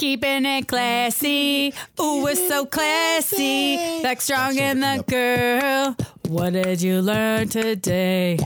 [0.00, 1.74] Keeping it classy.
[2.00, 4.00] Ooh, we're so classy.
[4.02, 5.94] Like strong in the girl.
[6.26, 8.38] What did you learn today?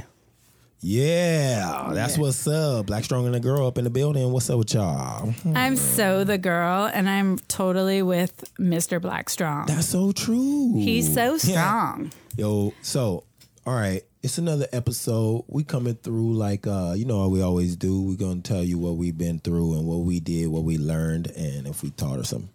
[0.80, 2.86] Yeah, that's what's up.
[2.86, 4.32] Black Strong and the Girl up in the building.
[4.32, 5.32] What's up with y'all?
[5.54, 9.00] I'm so the girl, and I'm totally with Mr.
[9.00, 9.66] Black Strong.
[9.66, 10.74] That's so true.
[10.74, 12.10] He's so strong.
[12.36, 13.22] Yo, so
[13.64, 15.44] all right, it's another episode.
[15.48, 18.00] We coming through like uh, you know how we always do.
[18.02, 21.30] We're gonna tell you what we've been through and what we did, what we learned,
[21.36, 22.48] and if we taught or something,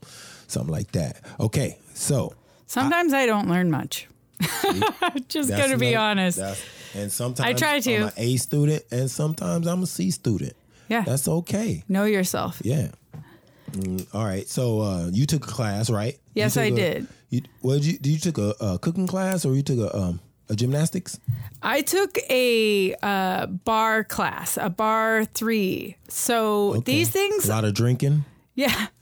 [0.48, 1.22] something like that.
[1.40, 2.34] Okay, so
[2.66, 4.08] Sometimes I, don't learn much.
[5.28, 6.40] Just gonna be honest.
[6.96, 7.96] and sometimes I try to.
[7.96, 10.54] I'm an A student, and sometimes I'm a C student.
[10.88, 11.02] Yeah.
[11.02, 11.84] That's okay.
[11.88, 12.62] Know yourself.
[12.64, 12.90] Yeah.
[13.72, 14.48] Mm, all right.
[14.50, 16.18] So uh, you took a class, right?
[16.34, 17.08] Yes, I a- did.
[17.30, 19.96] You what did you did you took a, a cooking class or you took a
[19.96, 21.20] um a gymnastics?
[21.62, 25.96] I took a uh, bar class, a bar three.
[26.08, 26.92] So Okay.
[26.92, 28.26] these things, A lot of drinking.
[28.56, 28.88] yeah.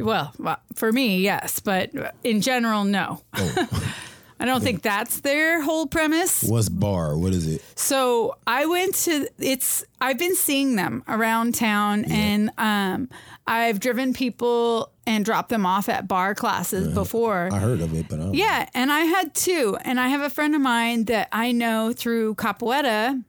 [0.00, 1.90] Well, well, for me, yes, but
[2.22, 3.20] in general, no.
[3.34, 3.68] Oh.
[4.40, 6.44] I don't think that's their whole premise.
[6.44, 7.18] What's bar?
[7.18, 7.62] What is it?
[7.74, 13.08] So I went to it's I've been seeing them around town and um
[13.46, 17.48] I've driven people and dropped them off at bar classes before.
[17.50, 19.78] I heard of it, but Yeah, and I had two.
[19.82, 23.24] And I have a friend of mine that I know through Capoeira,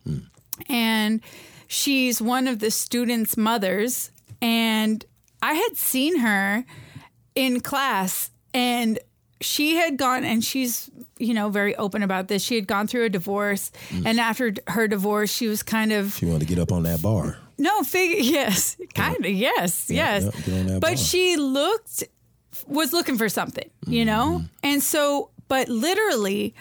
[0.67, 1.21] and
[1.67, 4.11] she's one of the students' mothers.
[4.41, 5.05] And
[5.41, 6.65] I had seen her
[7.33, 8.99] in class, and
[9.41, 12.43] she had gone, and she's, you know, very open about this.
[12.43, 13.71] She had gone through a divorce,
[14.05, 17.01] and after her divorce, she was kind of You want to get up on that
[17.01, 17.37] bar.
[17.57, 20.23] no, figure yes, kind of yes, yes.
[20.47, 20.97] yeah, on that but bar.
[20.97, 22.03] she looked
[22.67, 24.45] was looking for something, you know, Mm-hmm.
[24.63, 26.53] and so, but literally,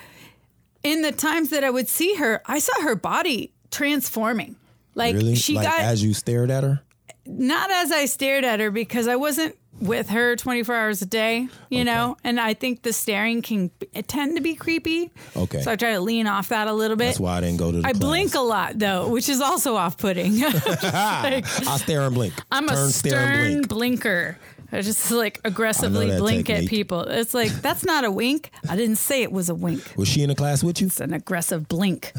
[0.85, 4.55] in the times that I would see her, I saw her body transforming.
[4.95, 5.35] Like Really?
[5.35, 6.81] she like got as you stared at her?
[7.27, 11.49] not as I stared at her because I wasn't with her 24 hours a day,
[11.71, 13.71] you know, and I think the staring can
[14.07, 15.11] tend to be creepy.
[15.37, 15.63] Okay.
[15.63, 17.07] So I try to lean off that a little bit.
[17.07, 18.01] That's why I didn't go to the I class.
[18.01, 20.43] blink a lot though, which is also off-putting.
[20.45, 21.43] I
[21.83, 22.35] stare and blink.
[22.51, 23.69] I'm Turn, a stare, and stern blink.
[23.69, 24.39] blinker.
[24.71, 27.01] I just like aggressively blink at people.
[27.03, 28.51] It's like that's not a wink.
[28.69, 29.83] I didn't say it was a wink.
[29.97, 30.89] Was she in the class with you?
[30.89, 32.13] It's an aggressive blink.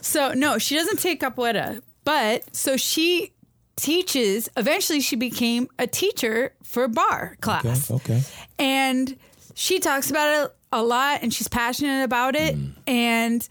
[0.00, 3.32] So no, she doesn't take capoeira, but so she
[3.76, 4.48] teaches.
[4.56, 7.60] Eventually, she became a teacher for bar Okay.
[7.60, 8.22] class, Okay.
[8.58, 9.16] and
[9.54, 12.72] she talks about it a lot, and she's passionate about it, Mm.
[12.86, 13.48] and.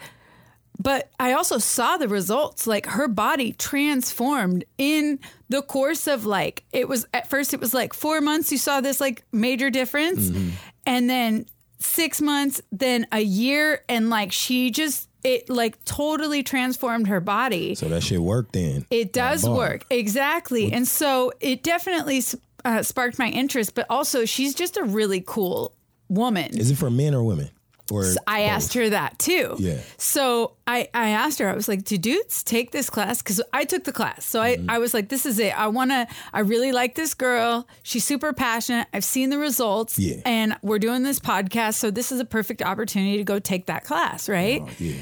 [0.82, 2.66] But I also saw the results.
[2.66, 5.20] Like her body transformed in
[5.50, 8.80] the course of like, it was at first, it was like four months, you saw
[8.80, 10.30] this like major difference.
[10.30, 10.50] Mm-hmm.
[10.86, 11.48] And then
[11.80, 13.84] six months, then a year.
[13.90, 17.76] And like she just, it like totally transformed her body.
[17.76, 18.86] So that shit worked then.
[18.90, 19.86] It does work.
[19.90, 20.72] Exactly.
[20.72, 22.24] And so it definitely
[22.66, 25.76] uh, sparked my interest, but also she's just a really cool
[26.08, 26.58] woman.
[26.58, 27.50] Is it for men or women?
[27.92, 28.52] Or I both?
[28.52, 29.56] asked her that too.
[29.60, 29.80] Yeah.
[29.98, 33.22] So I, I asked her, I was like, do dudes take this class?
[33.22, 34.26] Because I took the class.
[34.26, 34.70] So I, Mm-hmm.
[34.70, 35.58] I was like, this is it.
[35.60, 37.68] I want to, I really like this girl.
[37.84, 38.88] She's super passionate.
[38.94, 39.98] I've seen the results.
[40.00, 40.18] Yeah.
[40.26, 41.76] And we're doing this podcast.
[41.76, 44.28] So this is a perfect opportunity to go take that class.
[44.30, 44.62] Right.
[44.64, 44.96] Oh, yeah.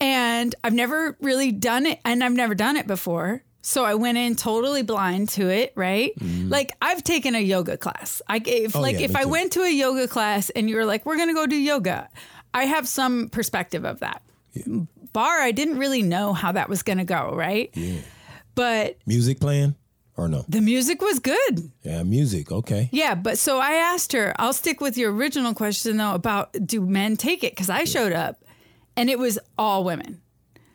[0.00, 3.42] And I've never really done it, and I've never done it before.
[3.62, 6.12] So I went in totally blind to it, right?
[6.20, 8.22] Like I've taken a yoga class.
[8.28, 8.78] I if Mm-hmm.
[8.78, 9.28] Oh, like yeah, if I too.
[9.28, 12.08] went to a yoga class and you were like, "We're gonna go do yoga,"
[12.54, 14.22] I have some perspective of that.
[15.12, 17.70] Bar, I didn't really know how that was gonna go, right?
[17.74, 18.00] Yeah.
[18.54, 19.74] But Music playing
[20.16, 20.44] or no?
[20.48, 21.70] the music was good.
[21.82, 22.50] Yeah, music.
[22.52, 22.88] Okay.
[22.92, 26.80] Yeah, but so I asked her, I'll stick with your original question though about do
[26.80, 27.52] men take it?
[27.52, 28.42] Because I showed up
[28.96, 30.20] and it was all women.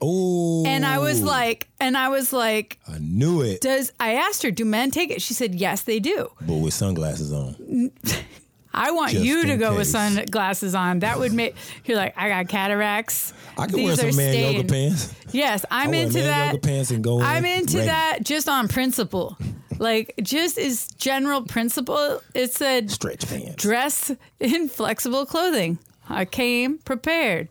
[0.02, 0.64] Oh.
[0.66, 3.62] And I was like, and I was like, I knew it.
[3.62, 5.22] does I asked her, do men take it?
[5.22, 6.30] She said, yes, they do.
[6.42, 7.92] But with sunglasses on.
[8.78, 11.00] I want Just you to in go with sunglasses on.
[11.00, 13.32] That would make you're like, I got cataracts.
[13.58, 15.14] I can These wear some man stained." yoga pants.
[15.32, 16.48] Yes, I'm into that.
[16.48, 17.88] yoga pants and go I'm into ready.
[17.88, 19.38] that just on principle.
[19.80, 23.56] like just as general principle, it said Stretch pants.
[23.56, 25.80] dress in flexible clothing.
[26.10, 27.48] I came prepared.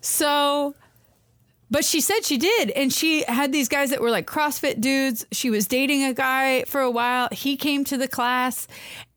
[0.00, 0.76] So,
[1.70, 2.70] but she said she did.
[2.70, 5.26] And she had these guys that were like CrossFit dudes.
[5.32, 7.28] She was dating a guy for a while.
[7.32, 8.66] He came to the class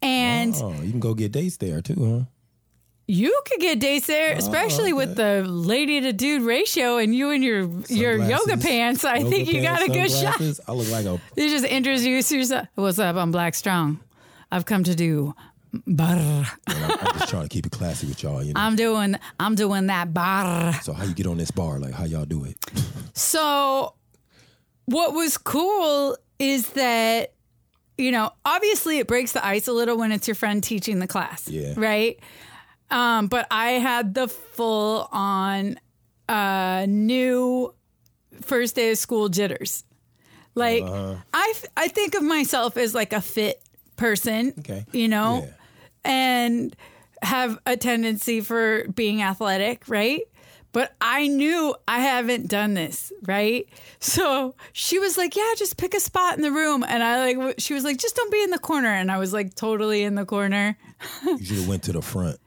[0.01, 2.25] and Oh, you can go get dates there too, huh?
[3.11, 7.31] you could get dates there, oh, especially with the lady to dude ratio and you
[7.31, 9.03] and your your yoga pants.
[9.03, 10.35] I Yoga think you got a good shot.
[10.37, 10.61] sunglasses.
[10.67, 12.67] I look like a You just introduce yourself.
[12.75, 13.15] What's up?
[13.15, 13.99] I'm Black Strong.
[14.51, 15.33] I've come to do
[15.73, 16.45] bar.
[16.67, 18.59] I'm, I'm just trying to keep it classy with y'all, you know.
[18.61, 20.73] I'm doing I'm doing that bar.
[20.81, 21.79] so how you get on this bar?
[21.79, 22.57] Like how y'all do it?
[23.13, 23.93] So
[24.85, 27.33] what was cool is that
[27.97, 31.07] you know, obviously it breaks the ice a little when it's your friend teaching the
[31.07, 31.49] class.
[31.49, 31.73] Yeah.
[31.75, 32.17] Right.
[32.89, 35.77] Um, but I had the full on
[36.29, 37.73] uh, new
[38.41, 39.83] first day of school jitters.
[40.55, 41.15] Like Uh-huh.
[41.33, 43.61] I, f- I think of myself as like a fit
[43.97, 44.85] person, Okay.
[44.93, 45.53] you know, Yeah.
[46.09, 46.75] And
[47.21, 50.21] have a tendency for being athletic, right?
[50.71, 53.67] But I knew I haven't done this, right?
[53.99, 57.55] So she was like, "Yeah, just pick a spot in the room." And I like,
[57.59, 60.15] she was like, "Just don't be in the corner." And I was like, totally in
[60.15, 60.77] the corner.
[61.25, 62.37] You should have went to the front.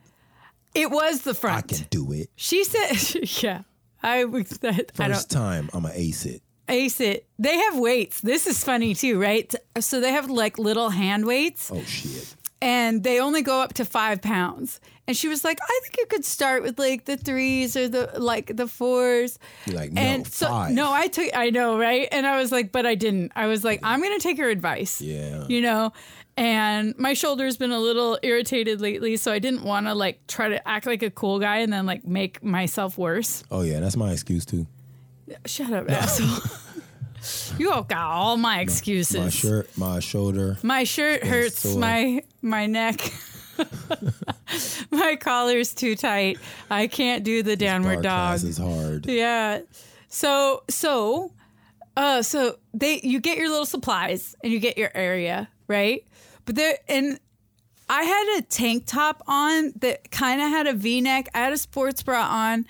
[0.74, 1.72] It was the front.
[1.72, 2.30] I can do it.
[2.36, 3.62] She said, "Yeah."
[4.04, 4.74] I was that.
[4.98, 6.42] I don't First time, I'm gonna ace it.
[6.68, 7.26] ace it.
[7.38, 8.20] They have weights.
[8.20, 9.52] This is funny too, right?
[9.80, 11.70] So they have like little hand weights.
[11.72, 12.34] Oh shit.
[12.62, 14.80] And they only go up to five pounds.
[15.08, 18.12] And she was like, I think you could start with like the threes or the
[18.16, 19.38] like the fours.
[19.66, 20.70] You're like, no, and so five.
[20.70, 22.08] no, I took I know, right?
[22.12, 23.32] And I was like, but I didn't.
[23.34, 25.00] I was like, I'm gonna take her advice.
[25.00, 25.44] Yeah.
[25.48, 25.92] You know?
[26.36, 30.48] And my shoulder's been a little irritated lately, so I didn't want to like try
[30.48, 33.42] to act like a cool guy and then like make myself worse.
[33.50, 34.68] Oh yeah, that's my excuse too.
[35.46, 36.50] Shut up, asshole.
[37.58, 39.16] You all got all my excuses.
[39.20, 40.58] My shirt, my shoulder.
[40.62, 41.78] My shirt hurts sore.
[41.78, 43.00] my my neck.
[44.90, 46.38] my collar's too tight.
[46.70, 48.44] I can't do the downward Bar dog.
[48.44, 49.06] is hard.
[49.06, 49.60] Yeah.
[50.08, 51.32] So so
[51.96, 56.04] uh so they you get your little supplies and you get your area, right?
[56.44, 57.18] But there and
[57.88, 61.28] I had a tank top on that kind of had a V-neck.
[61.34, 62.66] I had a sports bra on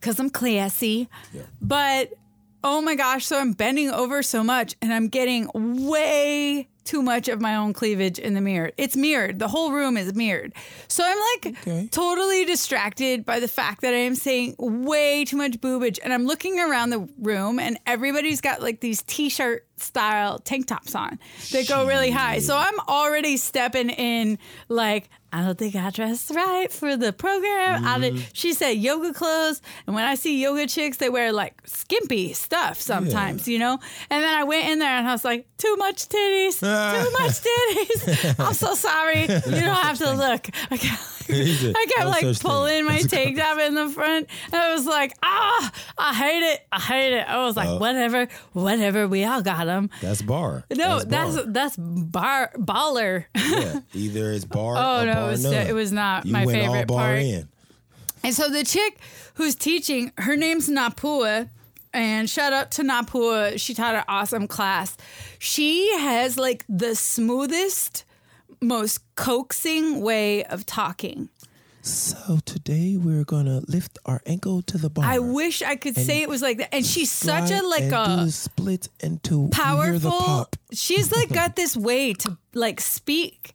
[0.00, 1.08] cuz I'm classy.
[1.32, 1.42] Yeah.
[1.60, 2.12] But
[2.62, 7.28] oh my gosh, so I'm bending over so much and I'm getting way too much
[7.28, 8.72] of my own cleavage in the mirror.
[8.76, 9.38] It's mirrored.
[9.38, 10.52] The whole room is mirrored.
[10.88, 11.88] So I'm like Okay.
[11.92, 16.26] totally distracted by the fact that I am saying way too much boobage and I'm
[16.26, 21.18] looking around the room and everybody's got like these t-shirt style tank tops on
[21.52, 22.40] that go really high.
[22.40, 27.84] So I'm already stepping in like I don't think I dressed right for the program.
[27.84, 28.24] I did, mm-hmm.
[28.32, 32.80] she said yoga clothes, and when I see yoga chicks, they wear like skimpy stuff
[32.80, 33.78] sometimes, you know.
[34.10, 37.40] And then I went in there and I was like, too much titties, too much
[37.40, 38.44] titties.
[38.44, 39.22] I'm so sorry.
[39.22, 40.42] You don't have to look.
[40.70, 42.50] Kept, I kept No like such thing.
[42.50, 46.66] pulling my tank top in the front, and I was like, ah, I hate it.
[46.72, 47.28] I hate it.
[47.28, 49.06] I was like, whatever, whatever.
[49.08, 49.90] We all got them.
[50.00, 50.64] That's bar.
[50.74, 51.44] No, that's bar.
[51.46, 53.24] that's bar baller.
[53.34, 53.80] yeah.
[53.94, 54.74] Either it's bar.
[54.76, 57.18] Oh or no, bar it was it was not You my favorite bar part.
[57.18, 57.48] in.
[58.22, 58.98] And so the chick
[59.34, 61.48] who's teaching, her name's Napua.
[61.92, 63.58] And shout out to Napua.
[63.60, 64.96] She taught an awesome class.
[65.40, 68.04] She has like the smoothest,
[68.60, 71.28] most coaxing way of talking.
[71.82, 75.04] So today we're gonna lift our ankle to the bar.
[75.04, 76.74] I wish I could say it was like that.
[76.74, 80.48] And she's such a like and a split into powerful.
[80.72, 83.54] She's like got this way to like speak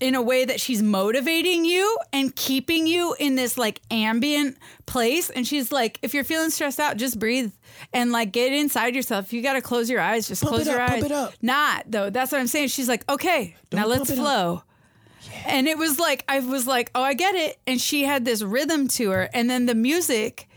[0.00, 4.56] in a way that she's motivating you and keeping you in this like ambient
[4.86, 5.28] place.
[5.30, 7.52] And she's like, if you're feeling stressed out, just breathe
[7.92, 9.26] and like get inside yourself.
[9.26, 11.00] If you got to close your eyes, just Pump close your up, eyes.
[11.00, 11.34] pump it up.
[11.42, 12.10] Not though.
[12.10, 12.68] That's what I'm saying.
[12.68, 14.24] She's like, okay, now Don't let's it up.
[14.24, 14.62] flow.
[15.46, 17.58] And it was like, I was like, oh, I get it.
[17.66, 19.28] And she had this rhythm to her.
[19.34, 20.47] And then the music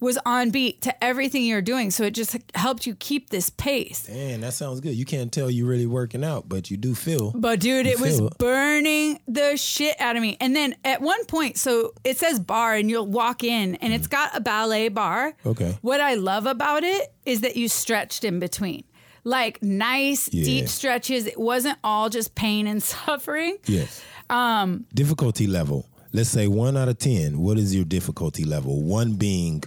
[0.00, 1.90] was on beat to everything you're doing.
[1.90, 4.08] So it just helped you keep this pace.
[4.08, 4.94] Man, that sounds good.
[4.94, 7.32] You can't tell you're really working out, but you do feel.
[7.34, 8.38] But dude, it was it.
[8.38, 10.36] burning the shit out of me.
[10.40, 14.06] And then at one point, so it says bar and you'll walk in and it's
[14.06, 15.34] got a ballet bar.
[15.44, 15.76] Okay.
[15.82, 18.84] What I love about it is that you stretched in between.
[19.24, 20.44] Like nice Yeah.
[20.44, 21.26] deep stretches.
[21.26, 23.58] It wasn't all just pain and suffering.
[23.66, 24.00] Yes.
[24.30, 24.86] Um.
[24.94, 25.86] Difficulty level.
[26.12, 27.38] Let's say one out of ten.
[27.38, 28.82] What is your difficulty level?
[28.82, 29.62] One being,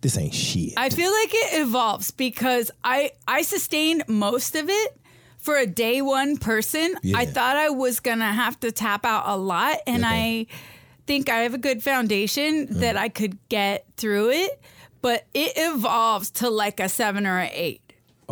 [0.00, 0.74] this ain't shit.
[0.76, 4.98] I feel like it evolves because I I sustained most of it
[5.38, 6.94] for a day one person.
[7.02, 7.18] Yeah.
[7.18, 10.40] I thought I was gonna have to tap out a lot, and Okay.
[10.40, 10.46] I
[11.06, 13.04] think I have a good foundation that mm-hmm.
[13.04, 14.60] I could get through it.
[15.02, 17.81] But it evolves to like a seven or an eight.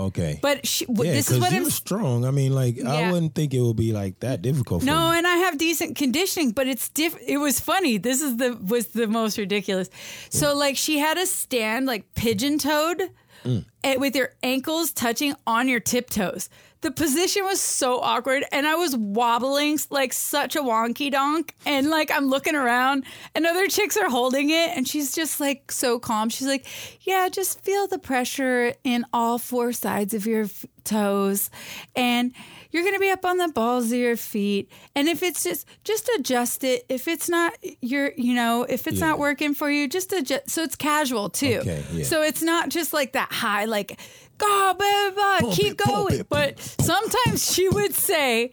[0.06, 0.38] Okay.
[0.42, 1.70] But she, w yeah, this is what you're I'm.
[1.70, 2.24] strong.
[2.24, 4.82] I mean, like I wouldn't think it would be like that difficult.
[4.82, 5.18] For No, you.
[5.18, 7.16] and I have decent conditioning, but it's diff.
[7.26, 7.98] It was funny.
[7.98, 9.88] This is the was the most ridiculous.
[10.30, 13.10] So like she had a stand like pigeon toed,
[13.44, 13.64] Mm.
[13.98, 16.50] with your ankles touching on your tiptoes.
[16.82, 21.54] The position was so awkward, and I was wobbling like such a wonky donk.
[21.66, 25.70] And like I'm looking around, and other chicks are holding it, and she's just like
[25.70, 26.30] so calm.
[26.30, 26.66] She's like,
[27.02, 30.46] "Yeah, just feel the pressure in all four sides of your
[30.84, 31.50] toes,
[31.96, 32.32] and."
[32.72, 35.66] you're going to be up on the balls of your feet and if it's just
[35.82, 39.06] just adjust it if it's not you're you know if it's Yeah.
[39.08, 42.04] not working for you just adjust so it's casual too Okay, yeah.
[42.04, 43.98] so it's not just like that high like
[44.38, 48.52] go blah, blah, blah, keep it, going it, but sometimes she would say,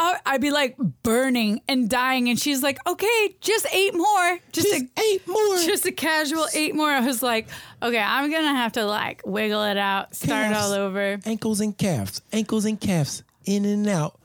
[0.00, 4.82] I'd be like burning and dying, and she's like, "Okay, just eight more, just, Just
[4.82, 5.56] a, eight more.
[5.64, 7.48] just a casual eight more." I was like,
[7.82, 10.66] "Okay, I'm gonna have to like wiggle it out, start Calves.
[10.66, 14.18] all over." ankles and calves, ankles and calves, in and out.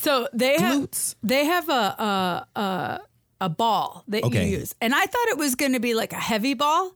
[0.00, 0.88] So they have
[1.22, 3.00] they have a a a,
[3.42, 4.48] a ball that Okay.
[4.48, 6.92] you use, and I thought it was going to be like a heavy ball.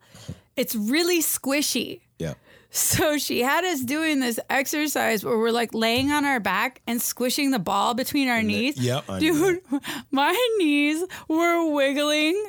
[0.57, 2.01] It's really squishy.
[2.75, 7.03] So she had us doing this exercise where we're like laying on our back and
[7.03, 8.79] squishing the ball between our knees.
[8.79, 9.61] yep, I Dude,
[10.11, 12.43] my knees were wiggling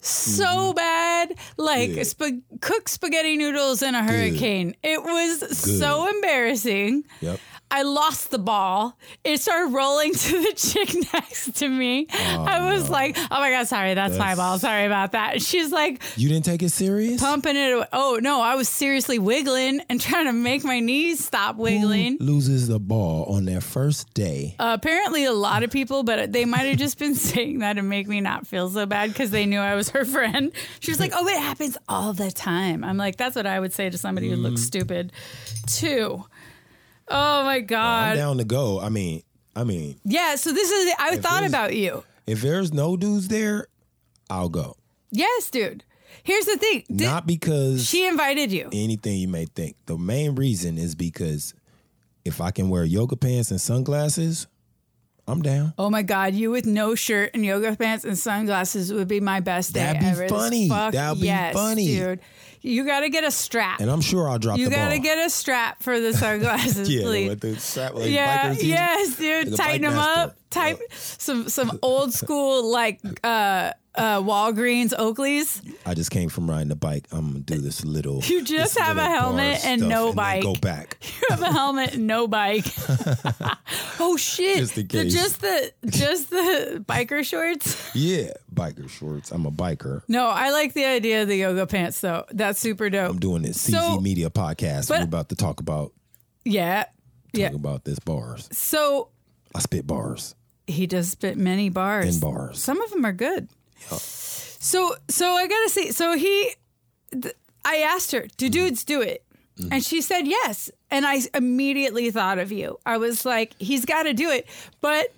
[0.00, 1.94] so bad, like Mm-hmm.
[1.94, 2.06] Good.
[2.10, 4.74] sp- cooked spaghetti noodles in a hurricane.
[4.82, 7.04] It was so embarrassing.
[7.20, 7.38] Yep.
[7.72, 8.96] I lost the ball.
[9.24, 12.06] It started rolling to the chick next to me.
[12.10, 14.58] I was like, "Oh my god, sorry, that's, my ball.
[14.58, 17.20] Sorry about that." She's like, You didn't take it serious?
[17.20, 17.72] pumping it.
[17.72, 17.86] away.
[17.92, 22.16] Oh no, I was seriously wiggling and trying to make my knees stop wiggling.
[22.18, 24.56] Who loses the ball on their first day?
[24.58, 27.82] Uh, apparently, a lot of people, but they might have just been saying that to
[27.82, 30.50] make me not feel so bad because they knew I was her friend.
[30.80, 33.72] She was like, "Oh, it happens all the time." I'm like, "That's what I would
[33.72, 34.42] say to somebody who Mm.
[34.42, 35.12] looks stupid."
[35.66, 36.24] Too.
[37.10, 38.12] Oh my god.
[38.12, 38.80] I'm down to go.
[38.80, 39.22] I mean,
[39.56, 40.36] I mean, yeah.
[40.36, 40.92] So this is.
[40.98, 42.04] I thought there's- about you.
[42.26, 43.66] if there's no dudes there,
[44.28, 44.76] I'll go.
[45.10, 45.84] Yes, dude.
[46.22, 46.84] Here's the thing.
[46.88, 48.68] Did- Not because she invited you.
[48.72, 49.76] anything you may think.
[49.86, 51.54] The main reason is because
[52.24, 54.46] if I can wear yoga pants and sunglasses,
[55.26, 55.72] I'm down.
[55.78, 59.40] Oh my god, you with no shirt and yoga pants and sunglasses would be my
[59.40, 60.28] best day That'd be ever.
[60.28, 60.68] funny.
[60.68, 61.86] Fuck That'd be yes, funny.
[61.86, 62.20] dude.
[62.62, 63.80] You got to get a strap.
[63.80, 67.02] And I'm sure I'll drop you got to get a strap for the sunglasses, yeah,
[67.02, 67.28] please.
[67.28, 69.56] with the strap like yeah, yes, dude.
[69.56, 70.36] Tighten them up.
[70.50, 75.60] Type some some old school like uh uh Walgreens Oakleys.
[75.84, 77.06] I just came from riding a bike.
[77.10, 78.20] I'm gonna do this little.
[78.22, 80.42] You just have a helmet and no then bike.
[80.42, 80.98] Go back.
[81.20, 82.64] You have a helmet and no bike.
[84.00, 84.58] oh shit!
[84.58, 87.90] Just The- just the just the biker shorts.
[87.94, 89.30] Yeah, biker shorts.
[89.32, 90.02] I'm a biker.
[90.08, 92.24] No, I like the idea of the yoga pants though.
[92.32, 93.10] That's super dope.
[93.10, 94.88] I'm doing this CZ So- Media podcast.
[94.88, 95.92] but- We're about to talk about
[96.44, 96.84] Yeah.
[97.32, 97.48] Yeah.
[97.48, 98.48] talk about this bars.
[98.52, 99.10] So
[99.54, 100.34] I spit bars
[100.66, 102.06] he does spit many bars.
[102.14, 102.62] and bars.
[102.62, 103.48] Some of them are good.
[103.88, 106.52] So so I gotta say, so he,
[107.12, 107.34] th-
[107.64, 109.24] I asked her, do dudes do it?
[109.58, 109.72] Mm-hmm.
[109.72, 110.70] And she said yes.
[110.90, 112.78] And I immediately thought of you.
[112.84, 114.46] I was like, he's got to do it,
[114.80, 115.12] but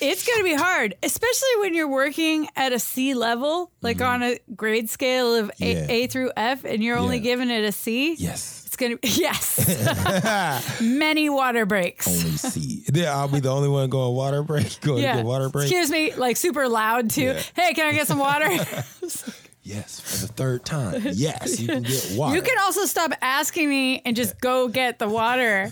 [0.00, 4.06] it's going to be hard, especially when you're working at a C level, like mm-hmm.
[4.06, 5.86] on a grade scale of a, Yeah.
[5.88, 7.22] a through F, and you're only Yeah.
[7.22, 8.14] giving it a C.
[8.14, 8.61] Yes.
[8.72, 12.08] It's gonna be yes, many water breaks.
[12.08, 12.82] Only C.
[12.90, 14.62] Yeah, I'll be the only one going water break.
[14.80, 15.64] Going to get water break.
[15.64, 17.20] Excuse me, like super loud too.
[17.22, 17.42] Yeah.
[17.54, 18.48] Hey, can I get some water?
[19.62, 21.02] Yes, for the third time.
[21.12, 22.34] Yes, you can get water.
[22.34, 25.68] you can also stop asking me and just go get the water.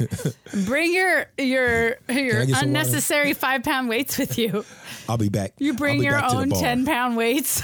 [0.66, 4.66] bring your your your I get some unnecessary five pound weights with you.
[5.08, 5.54] I'll be back.
[5.56, 7.62] You bring your back own ten pound weights.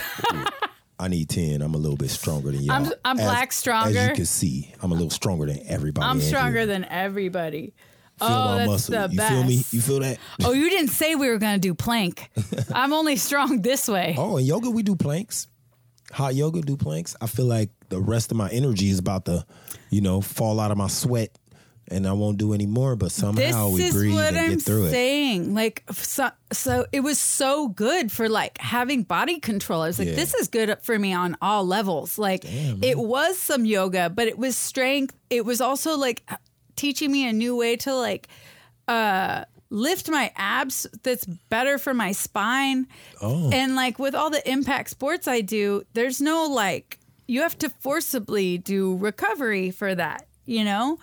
[0.98, 1.60] I need ten.
[1.62, 2.72] I'm a little bit stronger than you.
[2.72, 3.98] I'm- I'm black stronger.
[3.98, 6.06] As you can see, I'm a little stronger than everybody.
[6.06, 6.28] I'm in here.
[6.30, 7.74] stronger than everybody.
[8.18, 8.94] Feel oh, my that's muscle.
[8.94, 9.32] the you best.
[9.32, 9.54] feel me?
[9.72, 10.18] You feel that?
[10.44, 12.30] oh, you didn't say we were gonna do plank.
[12.74, 14.14] I'm only strong this way.
[14.16, 15.48] Oh, in yoga we do planks.
[16.12, 17.14] Hot yoga do planks.
[17.20, 19.44] I feel like the rest of my energy is about to,
[19.90, 21.36] you know, fall out of my sweat,
[21.88, 22.96] and I won't do any more.
[22.96, 24.90] But this somehow we breathe and I'm get through it.
[24.90, 25.54] saying.
[25.54, 29.82] Like, so, so it was so good for like having body control.
[29.82, 30.14] I was like, Yeah.
[30.16, 32.18] this is good for me on all levels.
[32.18, 35.14] Like, it was some yoga, but it was strength.
[35.30, 36.28] It was also like
[36.76, 38.28] teaching me a new way to like
[38.88, 42.86] uh lift my abs that's better for my spine.
[43.20, 43.50] Oh.
[43.52, 47.68] And like with all the impact sports I do, there's no like you have to
[47.80, 50.98] forcibly do recovery for that, you know?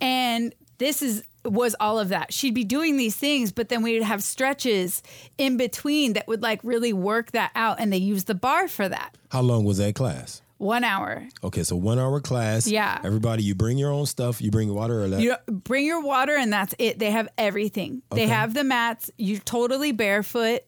[0.00, 2.32] And this is was all of that.
[2.32, 5.02] She'd be doing these things, but then we'd have stretches
[5.38, 8.88] in between that would like really work that out and they use the bar for
[8.88, 9.16] that.
[9.30, 10.42] How long was that class?
[10.58, 11.28] One hour.
[11.44, 12.66] Okay, so one hour class.
[12.66, 12.98] Yeah.
[13.04, 14.40] Everybody, you bring your own stuff.
[14.40, 15.20] You bring water or that.
[15.20, 16.98] You bring your water and that's it.
[16.98, 18.02] They have everything.
[18.10, 19.10] They have the mats.
[19.18, 20.62] You're totally barefoot.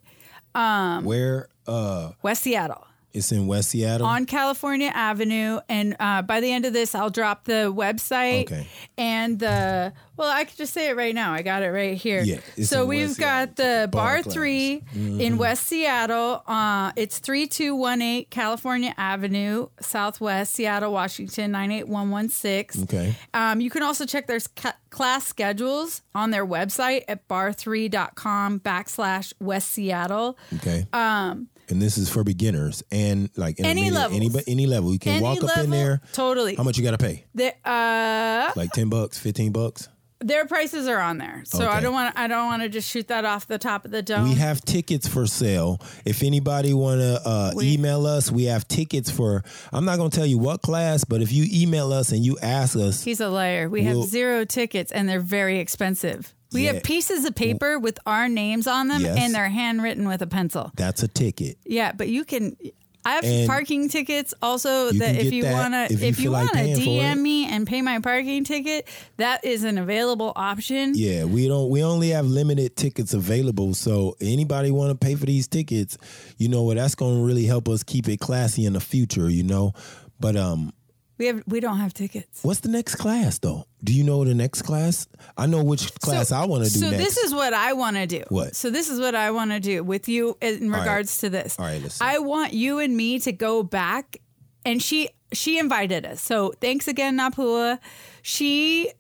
[0.55, 1.49] Um, Where?
[1.67, 2.87] Uh, West Seattle.
[3.15, 4.07] It's in West Seattle.
[4.07, 5.61] on California Avenue.
[5.69, 8.67] And uh, by the end of this, I'll drop the website Okay.
[8.97, 9.93] and the.
[10.17, 11.33] Well, I could just say it right now.
[11.33, 12.23] I got it right here.
[12.23, 13.83] Yeah, so we've West got Seattle.
[13.83, 14.35] the Bar Bar, class.
[14.35, 14.83] 3
[15.21, 16.43] in West Seattle.
[16.47, 22.83] Uh, it's 3218 California Avenue, Southwest Seattle, Washington, 98116.
[22.85, 23.15] Okay.
[23.33, 29.33] Um, you can also check their ca- class schedules on their website at barre3.com backslash
[29.41, 30.37] West Seattle.
[30.57, 30.87] Okay.
[30.93, 34.21] Um, and this is for beginners and like intermediate- levels.
[34.21, 34.93] any any level.
[34.93, 36.01] You can Any walk up in there.
[36.13, 36.55] Totally.
[36.55, 37.25] How much you got to pay?
[37.35, 39.89] The, uh, Like ten bucks, fifteen bucks.
[40.21, 43.07] their prices are on there, so I don't want I don't want to just shoot
[43.09, 44.25] that off the top of the dome.
[44.29, 45.81] We have tickets for sale.
[46.05, 49.45] If anybody want to uh, email us, we have tickets for.
[49.73, 52.37] I'm not going to tell you what class, but if you email us and you
[52.43, 53.69] ask us, He's a liar.
[53.69, 56.35] We We'll- have zero tickets, and they're very expensive.
[56.53, 56.73] We Yeah.
[56.75, 59.17] have pieces of paper with our names on them, Yes.
[59.19, 60.71] and they're handwritten with a pencil.
[60.77, 61.59] that's a ticket.
[61.67, 62.57] Yeah, but you can.
[63.05, 66.33] I have And parking tickets also that if you wanna if you if you feel
[66.33, 68.87] like wanna paying DM me and pay my parking ticket,
[69.17, 70.93] that is an available option.
[70.95, 71.71] Yeah, we don't.
[71.71, 73.73] We only have limited tickets available.
[73.73, 75.97] So anybody want to pay for these tickets,
[76.37, 76.77] you know what?
[76.77, 79.31] That's going to really help us keep it classy in the future.
[79.31, 79.73] You know,
[80.21, 80.73] but um,
[81.19, 82.43] We have we don't have tickets.
[82.43, 83.67] what's the next class though?
[83.83, 85.07] Do you know the next class?
[85.37, 87.05] I know which class So- I want to do So next.
[87.05, 88.23] this is what I want to do.
[88.29, 88.55] What?
[88.55, 90.79] So this is what I want to do with you in right.
[90.79, 91.59] regards to this.
[91.59, 92.01] All right, let's.
[92.01, 94.19] I want you and me to go back,
[94.65, 96.21] and she she invited us.
[96.23, 97.79] So thanks again, Napua.
[98.23, 98.93] She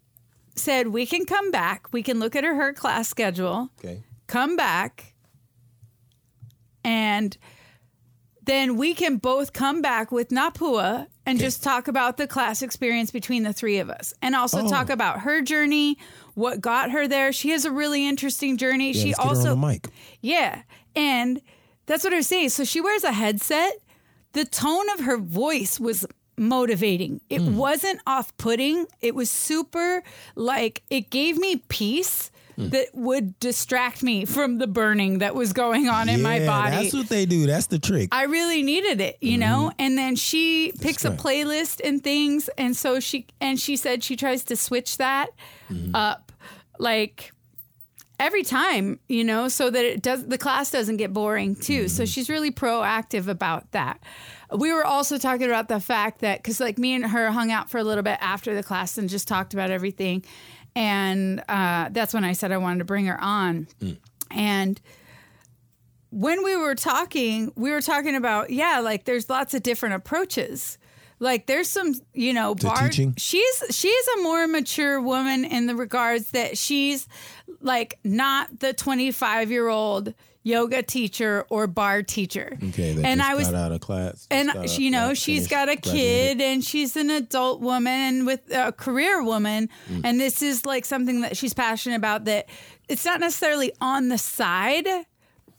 [0.56, 1.92] said we can come back.
[1.92, 3.70] We can look at her her class schedule.
[3.78, 4.02] okay.
[4.26, 5.14] Come back,
[6.84, 7.36] and
[8.42, 13.10] then we can both come back with Napua and just talk about the class experience
[13.10, 14.68] between the three of us and also Oh.
[14.68, 15.98] talk about her journey,
[16.34, 17.32] what got her there.
[17.32, 18.92] She has a really interesting journey.
[18.92, 19.86] Yeah, she let's get her also mic.
[20.20, 20.62] yeah.
[20.96, 21.40] And
[21.86, 22.48] that's what I was saying.
[22.50, 23.72] So she wears a headset.
[24.32, 26.06] The tone of her voice was
[26.36, 27.20] motivating.
[27.28, 27.56] It Hmm.
[27.56, 28.86] wasn't off putting.
[29.00, 30.02] It was super
[30.36, 32.70] like it gave me peace Hmm.
[32.70, 36.74] that would distract me from the burning that was going on in my body.
[36.74, 37.46] That's what they do.
[37.46, 38.08] That's the trick.
[38.10, 39.70] I really needed it, you know?
[39.70, 39.76] Mm-hmm.
[39.78, 44.16] And then she picks a playlist and things and so she and she said she
[44.16, 45.28] tries to switch that
[45.70, 45.94] mm-hmm.
[45.94, 46.32] up
[46.80, 47.32] like
[48.18, 51.86] every time, you know, so that it does the class doesn't get boring too.
[51.86, 52.08] So mm-hmm.
[52.08, 54.02] she's really proactive about that.
[54.50, 57.70] We were also talking about the fact that cuz like me and her hung out
[57.70, 60.24] for a little bit after the class and just talked about everything.
[60.74, 63.66] And uh, that's when I said I wanted to bring her on.
[64.30, 64.80] And
[66.10, 70.78] when we were talking, we were talking about yeah, like there's lots of different approaches.
[71.20, 72.88] Like there's some, you know, bar.
[72.88, 73.14] teaching?
[73.16, 77.08] She's she's a more mature woman in the regards that she's
[77.60, 80.14] like not the 25 year old
[80.48, 82.56] yoga teacher or bar teacher.
[82.70, 84.26] Okay, and I was out of class.
[84.30, 86.38] and she, you know she's got a graduated.
[86.38, 90.00] kid and she's an adult woman and with a career woman Mm.
[90.04, 92.48] and this is like something that she's passionate about that
[92.88, 94.86] it's not necessarily on the side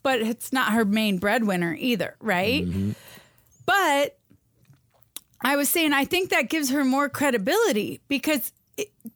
[0.04, 2.92] but it's not her main breadwinner either right Mm-hmm.
[3.66, 4.18] but
[5.42, 8.52] i was saying i think that gives her more credibility because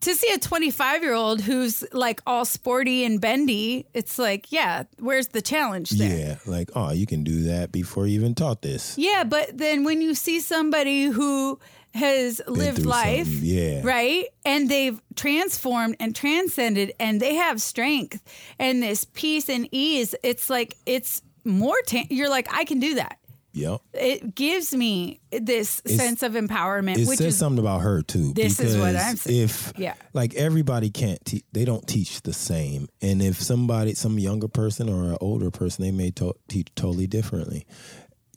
[0.02, 4.84] to see a 25 year old who's like all sporty and bendy it's like yeah
[5.00, 8.62] where's the challenge there Yeah, like oh, you can do that before you even taught
[8.62, 8.98] this.
[8.98, 11.60] yeah, but then when you see somebody who
[11.94, 13.82] has lived life, something, yeah.
[13.84, 18.24] right, and they've transformed and transcended, and they have strength
[18.58, 21.76] and this peace and ease, it's like it's more.
[21.86, 23.20] Ta- you're like, I can do that.
[23.56, 23.82] Yep.
[23.94, 28.34] It gives me this sense of empowerment, It which says is something about her too.
[28.34, 29.42] This is what I'm saying.
[29.44, 29.94] If Yeah.
[30.14, 32.88] like everybody can't, te- they don't teach the same.
[33.02, 37.06] And if somebody, some younger person or an older person, they may to- teach totally
[37.08, 37.68] differently.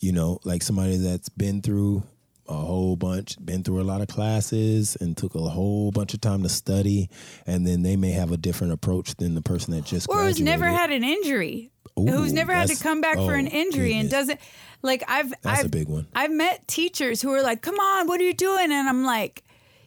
[0.01, 2.03] You know, like somebody that's been through
[2.49, 6.21] a whole bunch, been through a lot of classes, and took a whole bunch of
[6.21, 7.09] time to study,
[7.47, 10.41] and then they may have a different approach than the person that just or who's
[10.41, 13.95] never had an injury, Ooh, who's never had to come back for an oh, injury
[13.95, 14.39] and doesn't
[14.83, 16.07] like I've That's I've, a big one.
[16.15, 19.43] I've met teachers who are like, "Come on, what are you doing?" And I'm like,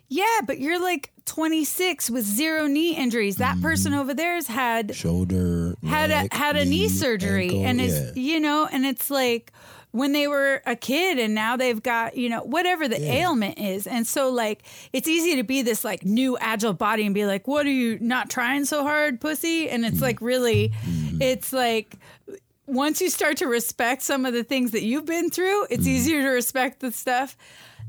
[0.08, 3.36] "Yeah, but you're like 26 with zero knee injuries.
[3.38, 3.62] That Mm-hmm.
[3.62, 8.18] person over there's had shoulder had neck, a had a knee, surgery, ankle, and it's
[8.18, 8.22] yeah.
[8.22, 9.52] you know, and it's like."
[9.92, 13.88] When they were a kid and now they've got, you know, whatever the ailment is.
[13.88, 14.62] And so, like,
[14.94, 17.98] it's easy to be this, like, new agile body and be like, what are you
[18.00, 19.68] not trying so hard, pussy?
[19.68, 21.09] And it's like, really, Mm-hmm.
[21.20, 21.96] It's like,
[22.66, 25.90] once you start to respect some of the things that you've been through, it's Mm-hmm.
[25.90, 27.36] easier to respect the stuff.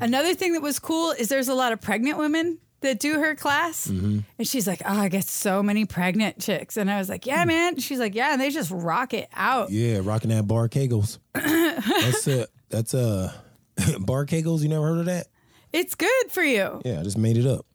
[0.01, 3.35] Another thing that was cool is there's a lot of pregnant women that do her
[3.35, 3.88] class.
[3.88, 4.21] Mm-hmm.
[4.38, 6.79] And she's like, Oh, I get so many pregnant chicks.
[6.79, 7.77] And I was like, Yeah, man.
[7.79, 9.71] She's like, Yeah, and they just rock it out.
[9.71, 11.19] Yeah, rocking that bar kegels.
[11.35, 13.35] that's a that's a
[14.01, 14.62] bar kegels.
[14.62, 15.27] You never heard of that?
[15.75, 16.81] It's good for you.
[16.87, 17.66] Yeah, I just made it up.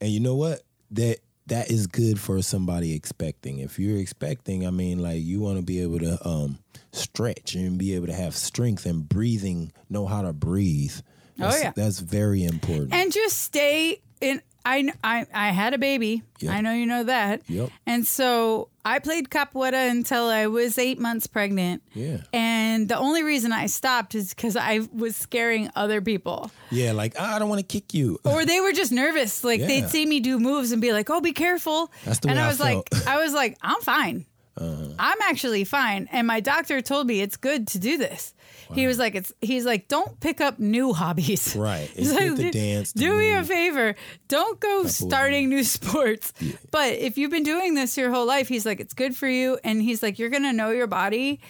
[0.00, 0.62] And you know what?
[0.92, 3.58] That that is good for somebody expecting.
[3.58, 6.58] If you're expecting, I mean, like you want to be able to um
[6.92, 10.94] stretch and be able to have strength and breathing, know how to breathe.
[11.36, 11.72] That's, Oh, yeah.
[11.74, 12.94] that's very important.
[12.94, 16.22] And just stay in I, I, I had a baby.
[16.40, 16.52] Yep.
[16.52, 17.42] I know you know that.
[17.48, 17.70] Yep.
[17.86, 21.82] And so I played capoeira until I was eight months pregnant.
[21.92, 22.18] Yeah.
[22.32, 26.50] And the only reason I stopped is because I was scaring other people.
[26.70, 28.18] Yeah, like ah, I don't want to kick you.
[28.24, 29.44] Or they were just nervous.
[29.44, 29.66] Like Yeah.
[29.66, 32.42] they'd see me do moves and be like, "Oh, be careful." That's the and way
[32.42, 33.06] I I was like.
[33.06, 34.26] I was like, I'm fine.
[34.56, 34.88] Uh-huh.
[34.98, 36.08] I'm actually fine.
[36.12, 38.33] And my doctor told me it's good to do this.
[38.74, 41.54] He was like, it's he's like, don't pick up new hobbies.
[41.56, 41.88] Right.
[41.96, 43.94] He's It's like, good to "Do- dance, Do me a favor.
[44.28, 46.32] Don't go starting new sports.
[46.70, 49.58] But if you've been doing this your whole life, he's like, it's good for you.
[49.64, 51.40] And he's like, you're gonna know your body.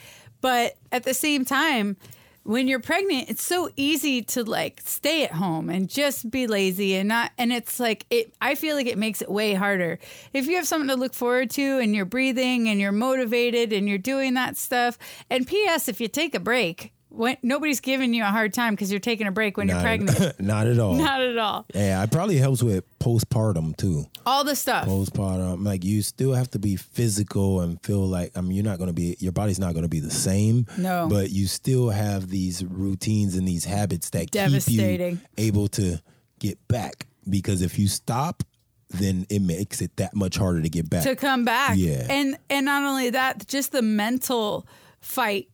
[0.41, 1.97] But at the same time,
[2.43, 6.95] when you're pregnant, it's so easy to like stay at home and just be lazy
[6.95, 9.99] and not and it's like it I feel like it makes it way harder.
[10.35, 13.89] If you have something to look forward to and you're breathing and you're motivated and
[13.89, 14.99] you're doing that stuff.
[15.31, 18.91] And PS if you take a break, when nobody's giving you a hard time because
[18.91, 20.41] you're taking a break when you're Not- pregnant.
[20.41, 20.95] Not at all.
[20.97, 21.67] Not at all.
[21.75, 24.05] yeah, it probably helps with postpartum too.
[24.27, 24.87] All the stuff.
[24.89, 28.79] Postpartum, like you still have to be physical and feel like I mean you're not
[28.79, 30.67] going to be your body's not going to be the same.
[30.79, 31.07] No.
[31.11, 36.01] but you still have these routines and these habits that keep you able to
[36.39, 37.07] get back.
[37.29, 38.43] Because if you stop,
[38.91, 41.05] then it makes it that much harder to get back.
[41.05, 41.77] to come back.
[41.77, 42.07] Yeah.
[42.09, 44.67] And and not only that, just the mental
[45.01, 45.49] fight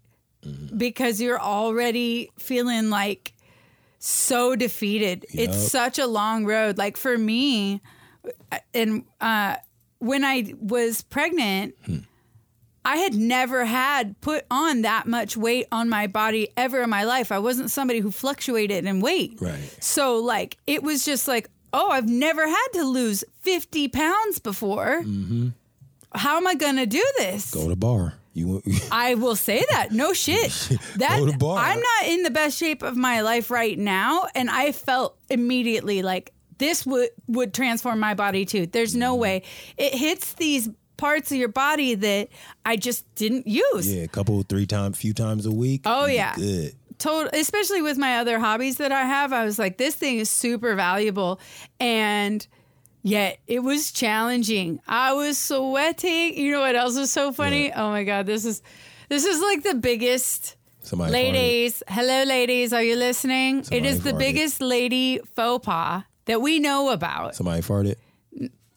[0.44, 0.78] Mm-hmm.
[0.78, 3.34] because you're already feeling like
[3.98, 5.26] so defeated.
[5.30, 6.78] It's such a long road.
[6.78, 7.82] Like for me,
[8.72, 9.56] and uh,
[9.98, 11.74] when I was pregnant.
[11.84, 11.98] Hmm.
[12.82, 17.04] I had never had put on that much weight on my body ever in my
[17.04, 17.30] life.
[17.30, 19.36] I wasn't somebody who fluctuated in weight.
[19.38, 19.76] Right.
[19.80, 25.04] So like it was just like, oh, I've never had to lose 50 pounds before.
[26.14, 27.52] How am I going to do this?
[27.52, 28.14] Go to bar.
[28.32, 28.62] You
[28.92, 29.90] I will say that.
[29.92, 30.50] No shit.
[30.96, 31.58] That Go to bar.
[31.58, 36.02] I'm not in the best shape of my life right now and I felt immediately
[36.02, 38.66] like this would would transform my body too.
[38.66, 39.20] There's no Mm-hmm.
[39.22, 39.42] way.
[39.76, 42.28] It hits these parts of your body that
[42.66, 43.90] I just didn't use.
[43.92, 45.80] yeah, a couple, three times, few times a week.
[45.86, 46.34] Oh, yeah.
[46.36, 46.74] good.
[46.98, 50.28] total especially with my other hobbies that I have, I was like, this thing is
[50.28, 51.40] super valuable.
[51.80, 52.46] And
[53.02, 54.80] yet it was challenging.
[54.86, 56.36] I was sweating.
[56.36, 57.72] You know what else was so funny?
[57.72, 58.62] Oh my God, this is
[59.08, 61.14] this is like the biggest Somebody farted.
[61.14, 61.82] ladies.
[61.88, 63.64] Hello ladies, are you listening?
[63.64, 67.34] Somebody it is the biggest lady faux pas that we know about.
[67.34, 67.96] Somebody farted.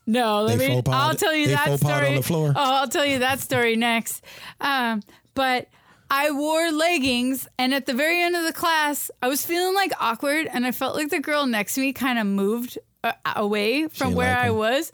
[0.06, 0.76] No, let They me.
[0.82, 2.08] faux I'll tell you that story.
[2.10, 2.50] on the floor?
[2.50, 4.24] Oh, I'll tell you that story next.
[4.60, 5.02] Um,
[5.34, 5.68] but
[6.12, 9.94] I wore leggings, and at the very end of the class, I was feeling like
[10.00, 12.78] awkward, and I felt like the girl next to me kind of moved
[13.36, 14.92] away from didn't where I was.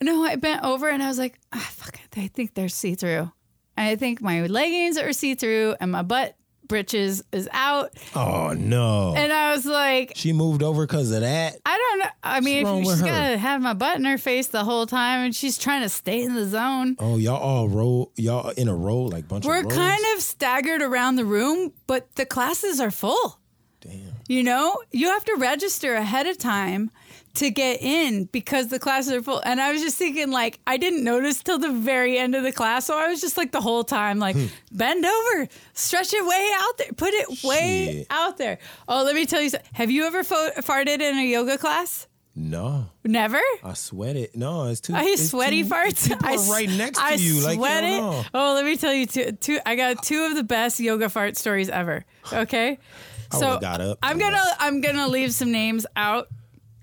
[0.00, 2.94] No, I bent over, and I was like, ah, "Fuck it, I think they're see
[2.94, 3.30] through."
[3.76, 9.14] I think my leggings are see through, and my butt britches is out, Oh no.
[9.14, 11.56] and I was like, she moved over because of that.
[11.66, 12.06] I don't know.
[12.22, 14.86] I mean, wrong if with she's gotta have my butt in her face the whole
[14.86, 16.96] time, and she's trying to stay in the zone.
[16.98, 20.82] Oh, y'all all roll, y'all in a row, like bunch of We're kind of staggered
[20.82, 23.40] around the room, but the classes are full.
[23.80, 24.00] Damn.
[24.28, 26.90] You know, you have to register ahead of time
[27.34, 29.42] to get in because the classes are full.
[29.44, 32.52] And I was just thinking, like, I didn't notice till the very end of the
[32.52, 32.86] class.
[32.86, 34.46] So I was just like the whole time, like, Hmm.
[34.72, 38.06] bend over, stretch it way out there, put it way Shit.
[38.10, 38.58] out there.
[38.88, 39.68] Oh, let me tell you something.
[39.72, 42.06] Have you ever fo- farted in a yoga class?
[42.36, 43.40] No, Never?
[43.62, 44.34] I sweat it.
[44.36, 44.92] No, it's too.
[44.94, 46.08] I it's sweaty too, farts.
[46.08, 47.40] People I right next to I you.
[47.40, 48.26] Like, sweat you it.
[48.34, 49.60] Oh, let me tell you two, two.
[49.64, 52.04] I got two of the best yoga fart stories ever.
[52.32, 52.78] Okay,
[53.32, 53.60] so.
[54.02, 56.26] I'm gonna I'm gonna leave some names out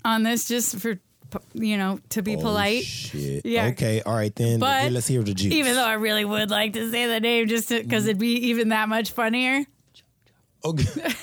[0.04, 0.98] on this just for
[1.54, 2.84] you know to be Oh, polite.
[2.84, 3.46] Shit.
[3.46, 3.66] Yeah.
[3.68, 4.02] Okay.
[4.02, 4.58] All right then.
[4.60, 5.52] But let's hear the juice.
[5.52, 8.68] Even though I really would like to say the name just because it'd be even
[8.70, 9.64] that much funnier.
[10.64, 11.12] Okay.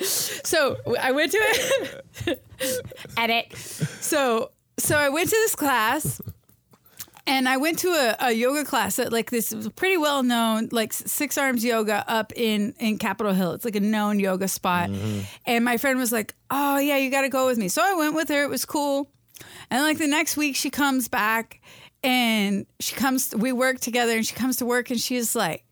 [0.00, 2.44] So I went to it.
[3.16, 3.56] Edit.
[3.56, 6.20] So so I went to this class,
[7.28, 10.92] and I went to a, a yoga class at like this pretty well known like
[10.92, 13.52] Six Arms Yoga up in in Capitol Hill.
[13.52, 14.90] It's like a known yoga spot.
[15.46, 17.94] And my friend was like, "Oh yeah, you got to go with me." So I
[17.94, 18.42] went with her.
[18.42, 19.10] It was cool.
[19.70, 21.60] And like the next week, she comes back,
[22.02, 23.34] and she comes.
[23.36, 25.64] We work together, and she comes to work, and she's like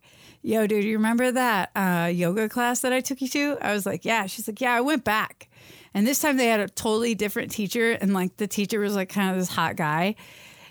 [0.43, 3.59] yo, dude, you remember that uh, yoga class that I took you to?
[3.61, 4.27] I was like, yeah.
[4.27, 5.49] She's like, yeah, I went back.
[5.93, 7.93] And this time they had a totally different teacher.
[7.93, 10.15] And like the teacher was like kind of this hot guy.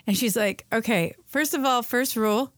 [0.06, 2.52] And she's like, okay, first of all, first rule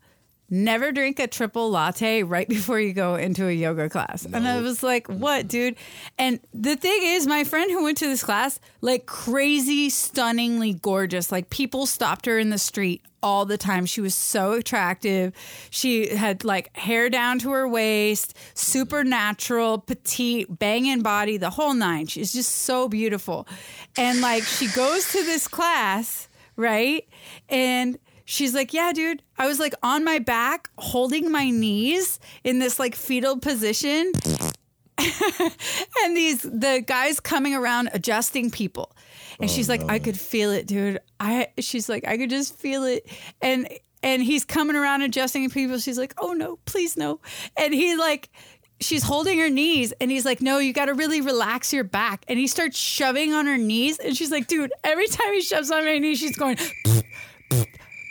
[0.51, 4.25] never drink a triple latte right before you go into a yoga class.
[4.25, 5.77] And I was like, what, dude?
[6.19, 11.31] And the thing is, my friend who went to this class, like crazy, stunningly gorgeous,
[11.31, 13.85] like people stopped her in the street all the time.
[13.85, 15.35] She was so attractive.
[15.71, 22.07] She had like hair down to her waist, supernatural, petite, banging body, the whole nine.
[22.07, 23.49] She's just so beautiful.
[23.97, 26.28] And like she goes to this class,
[26.59, 27.09] right?
[27.49, 32.59] And she's like, Yeah, dude, I was like on my back holding my knees in
[32.59, 34.13] this like fetal position.
[34.99, 38.95] and these the guys coming around adjusting people.
[39.41, 40.99] And oh, she's like i could feel it dude.
[41.21, 43.09] I she's like i could just feel it.
[43.41, 43.69] And
[44.03, 45.79] and he's coming around adjusting people.
[45.79, 47.21] She's like oh no please no.
[47.57, 48.29] And he like
[48.81, 52.25] she's holding her knees and he's like no you got to really relax your back
[52.29, 55.71] and he starts shoving on her knees and she's like dude every time he shoves
[55.71, 56.57] on my knees she's going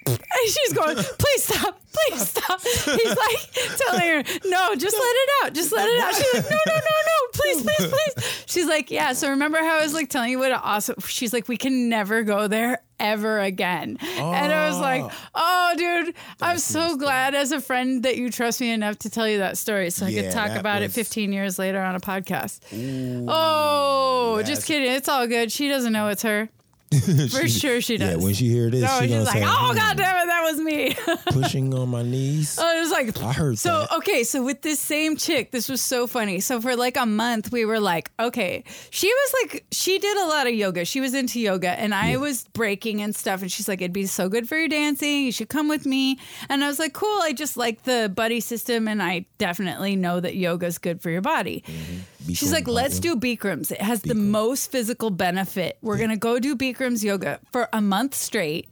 [0.08, 2.62] and she's going, please stop, please stop.
[2.62, 6.16] He's like telling her, no, just let it out, just let it out.
[6.16, 8.44] She's like, no, no, no, no, please, please, please.
[8.46, 9.14] She's like, yeah.
[9.14, 11.90] So remember how I was like telling you what an awesome, she's like, we can
[11.90, 13.98] never go there ever again.
[14.02, 15.04] And I was like,
[15.36, 19.28] oh, dude, I'm so glad as a friend that you trust me enough to tell
[19.28, 22.00] you that story so I Yeah, could talk about it 15 years later on a
[22.00, 22.60] podcast.
[23.28, 24.92] oh, that's- just kidding.
[24.92, 25.52] It's all good.
[25.52, 26.50] She doesn't know it's her.
[27.32, 28.18] For sure she does.
[28.18, 30.28] Yeah, when she hear this, No, she she's like, say, oh, "Hmm, god damn it,
[30.28, 30.96] that was me.
[31.42, 32.58] pushing on my knees.
[32.58, 33.98] I was like, I heard so that.
[33.98, 36.40] okay, so with this same chick, this was so funny.
[36.40, 40.26] So for like a month, we were like, okay, she was like, she did a
[40.28, 40.86] lot of yoga.
[40.86, 43.42] She was into yoga, and I was breaking and stuff.
[43.42, 45.24] And she's like, it'd be so good for your dancing.
[45.24, 46.18] You should come with me.
[46.48, 47.20] And I was like, cool.
[47.22, 51.22] I just like the buddy system, and I definitely know that yoga's good for your
[51.22, 51.66] body.
[51.68, 53.72] She's Bikram like, let's do Bikrams.
[53.72, 55.78] It has the most physical benefit.
[55.82, 58.68] We're gonna go do Bikrams yoga for a month straight.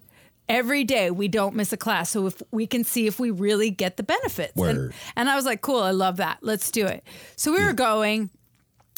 [0.47, 3.71] Every day we don't miss a class, so if we can see if we really
[3.71, 4.53] get the benefits.
[4.77, 6.37] And, and I was like, cool, I love that.
[6.41, 7.03] Let's do it.
[7.35, 8.29] So we were going.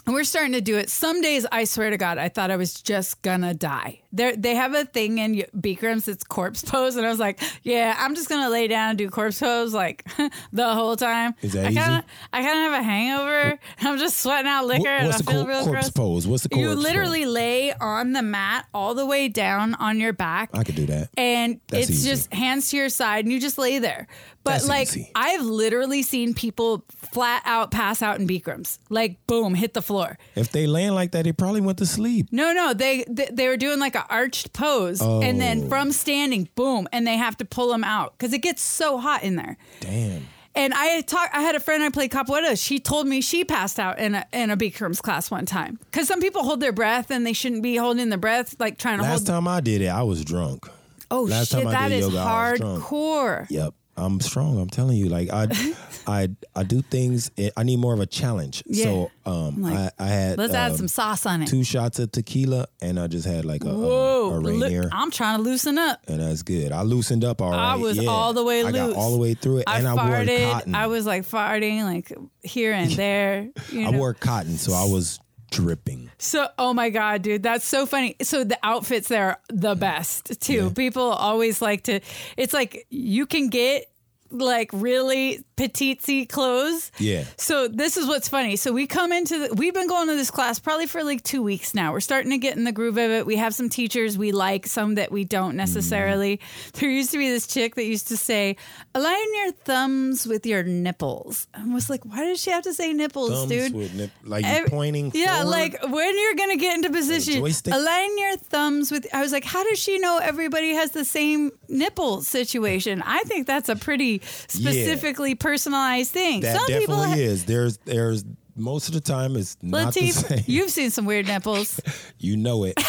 [0.08, 0.90] And we're starting to do it.
[0.90, 4.00] Some days, I swear to God, I thought I was just gonna die.
[4.14, 7.94] They they have a thing in Bikrams, it's corpse pose, and I was like, yeah,
[8.00, 10.06] I'm just gonna lay down and do corpse pose like
[10.54, 11.36] the whole time.
[11.42, 12.04] Is that I kinda, easy?
[12.32, 13.60] I kind of have a hangover.
[13.82, 15.90] I'm just sweating out liquor, What- and I feel cor- real corpse gross.
[15.92, 16.28] pose?
[16.28, 16.84] What's the corpse You pose?
[16.84, 20.86] literally lay on the mat all the way down on your back I could do
[20.86, 21.10] that.
[21.18, 22.10] and That's it's easy.
[22.10, 24.08] just hands to your side and you just lay there.
[24.46, 25.12] But That's like easy.
[25.14, 28.80] I've literally seen people flat out pass out in Bikrams.
[28.90, 29.97] Like boom, hit the floor.
[30.36, 32.28] If they land like that, they probably went to sleep.
[32.32, 35.40] No, no, they they, they were doing like an arched pose and Oh.
[35.40, 38.98] then from standing, boom, and they have to pull them out cuz it gets so
[38.98, 39.58] hot in there.
[39.82, 40.28] Damn.
[40.56, 41.36] And I talked.
[41.36, 42.60] I had a friend I played capoeira.
[42.60, 46.08] She told me she passed out in a in a Bikrams class one time because
[46.08, 49.04] some people hold their breath and they shouldn't be holding their breath, like trying to
[49.04, 49.20] hold it.
[49.22, 49.44] Last hold.
[49.44, 50.68] time I did it, I was drunk.
[51.12, 52.84] oh last shit, time I that did is yoga, I was drunk.
[52.84, 53.46] hardcore.
[53.52, 53.74] Yep.
[53.98, 54.60] I'm strong.
[54.60, 55.10] I'm telling you.
[55.10, 55.48] Like I,
[56.08, 57.32] I, I do things.
[57.58, 58.64] I need more of a challenge.
[58.66, 58.86] Yeah.
[58.86, 61.48] So, um, Like, I, I had Let's add um, some sauce on it.
[61.48, 65.12] two shots of tequila, and I just had like a, um, a look, Rainier, I'm
[65.12, 66.02] trying to loosen up.
[66.08, 66.72] and that's good.
[66.72, 67.74] I loosened up all right.
[67.74, 68.10] I was yeah.
[68.10, 68.98] all the way I got loose.
[68.98, 70.52] all the way through it, I and I wore farted.
[70.52, 70.76] cotton.
[70.76, 73.50] I was like farting like here and there.
[73.72, 73.88] You know?
[73.90, 75.20] I wore cotton, so I was
[75.52, 76.12] dripping.
[76.18, 78.16] So, oh my God, dude, that's so funny.
[78.22, 79.80] So the outfits there are the mm.
[79.80, 80.66] best too.
[80.66, 80.70] Yeah.
[80.76, 82.00] People always like to,
[82.36, 83.86] it's like you can get
[84.30, 86.92] like really petitesy clothes.
[87.00, 87.26] Yeah.
[87.36, 88.56] So this is what's funny.
[88.56, 91.42] So we come into the, we've been going to this class probably for like two
[91.42, 91.92] weeks now.
[91.92, 93.26] We're starting to get in the groove of it.
[93.26, 95.58] We have some teachers we like, some that we don't mm.
[95.58, 96.40] necessarily.
[96.74, 98.56] There used to be this chick that used to say,
[98.94, 101.48] align your thumbs with your nipples.
[101.54, 103.96] I was like, why does she have to say nipples, Thumbs dude?
[103.96, 105.12] nip, like you pointing.
[105.14, 105.50] Yeah, forward.
[105.50, 109.08] like when you're gonna get into position, align your thumbs with.
[109.14, 113.02] I was like, how does she know everybody has the same nipple situation?
[113.04, 116.42] I think that's a pretty specifically personalized thing.
[116.42, 117.46] that Some people, definitely ha- is.
[117.46, 120.44] There's, there's most of the time it's not the same.
[120.48, 121.80] You've seen some weird nipples.
[122.20, 122.74] You know it.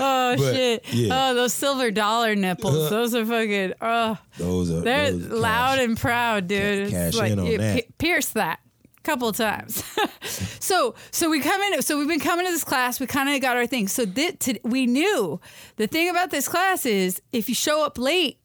[0.00, 0.84] Oh But, shit!
[0.92, 1.30] yeah.
[1.30, 2.74] Oh, those silver dollar nipples.
[2.86, 3.74] Uh, those are fucking.
[3.80, 5.84] Oh, Those are they're those loud cash.
[5.88, 6.60] and proud, dude.
[6.84, 7.74] It's cash like in on you that.
[7.74, 8.60] pi- pierce that
[9.08, 9.82] couple times.
[10.60, 11.82] so so we come in.
[11.82, 13.00] So we've been coming to this class.
[13.00, 13.88] We kind of got our thing.
[13.88, 15.40] So to, we knew
[15.76, 18.38] the thing about this class is if you show up late.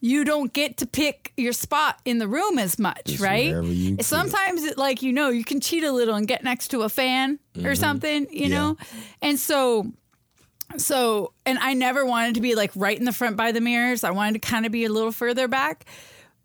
[0.00, 3.52] You don't get to pick your spot in the room as much, Just right?
[4.00, 6.88] Sometimes, it, like you know, you can cheat a little and get next to a
[6.88, 8.52] fan or something, you Mm-hmm.
[8.52, 8.58] Yeah.
[8.58, 8.76] know.
[9.22, 9.90] And so,
[10.76, 14.04] so, and I never wanted to be like right in the front by the mirrors.
[14.04, 15.84] I wanted to kind of be a little further back.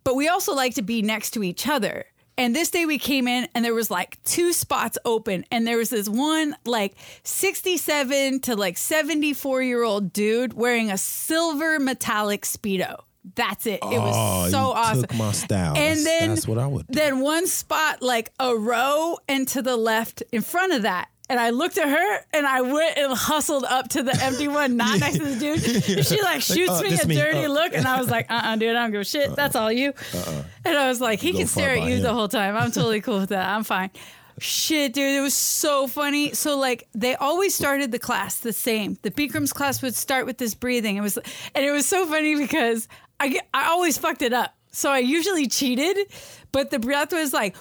[0.04, 2.06] But we also like to be next to each other.
[2.38, 5.78] And this day we came in and there was like two spots open and there
[5.78, 12.42] was this one like 67 to like 74 year old dude wearing a silver metallic
[12.44, 12.98] speedo.
[13.36, 13.80] That's it.
[13.82, 15.02] It was Oh, so you awesome.
[15.04, 15.78] took my style.
[15.78, 16.94] And That's- then that's what I would do.
[17.00, 21.40] Then one spot like a row and to the left in front of that And
[21.40, 25.00] I looked at her and I went and hustled up to the empty one, not
[25.00, 26.06] next to the dude.
[26.06, 27.50] She like shoots uh, me a me, dirty uh.
[27.50, 27.74] look.
[27.74, 29.36] And I was like, uh uh dude, I don't give a shit.
[29.36, 29.94] That's all you.
[30.14, 30.44] Uh-uh.
[30.66, 32.56] And I was like, he Go can stare at you the whole time.
[32.56, 33.48] I'm totally cool with that.
[33.48, 33.90] I'm fine.
[34.40, 36.34] Shit, dude, it was so funny.
[36.34, 38.98] So like they always started the class the same.
[39.02, 40.98] The Bikrams class would start with this breathing.
[40.98, 41.18] It was
[41.56, 42.88] and it was so funny because
[43.20, 44.54] I I always fucked it up.
[44.72, 45.98] So I usually cheated,
[46.52, 47.56] but the breath was like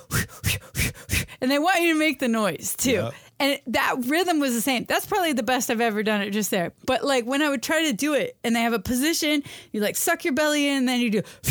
[1.42, 2.90] and they want you to make the noise too.
[2.90, 3.14] Yep.
[3.42, 4.84] And that rhythm was the same.
[4.88, 6.72] That's probably the best I've ever done it just there.
[6.86, 9.80] But like when I would try to do it and they have a position, you
[9.80, 11.22] like suck your belly in and then you do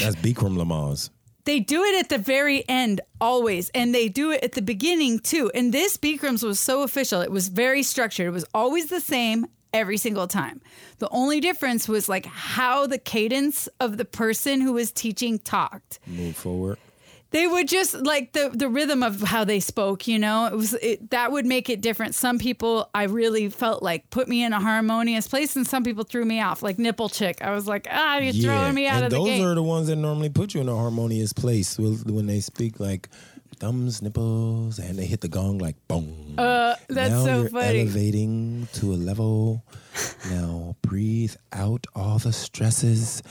[0.00, 1.10] That's Bikram Lamaze.
[1.44, 5.20] they do it at the very end always and they do it at the beginning
[5.20, 9.00] too and this Bikrams was so official it was very structured it was always the
[9.00, 10.60] same every single time
[10.98, 15.98] the only difference was like how the cadence of the person who was teaching talked
[16.06, 16.78] Move forward.
[17.30, 20.46] They would just like the the rhythm of how they spoke you know?
[20.46, 22.14] It was it, that would make it different.
[22.14, 26.04] Some people i really felt like put me in a harmonious place and some people
[26.04, 27.42] threw me off like nipple chick.
[27.42, 29.88] I was like ah you're throwing me out and of the those are the ones
[29.88, 33.08] that normally put you in a harmonious place when they speak like
[33.60, 36.34] thumbs, nipples, and they hit the gong like boom.
[36.38, 37.80] Uh, that's now so you're funny.
[37.82, 39.64] elevating to a level.
[40.30, 43.22] now breathe out all the stresses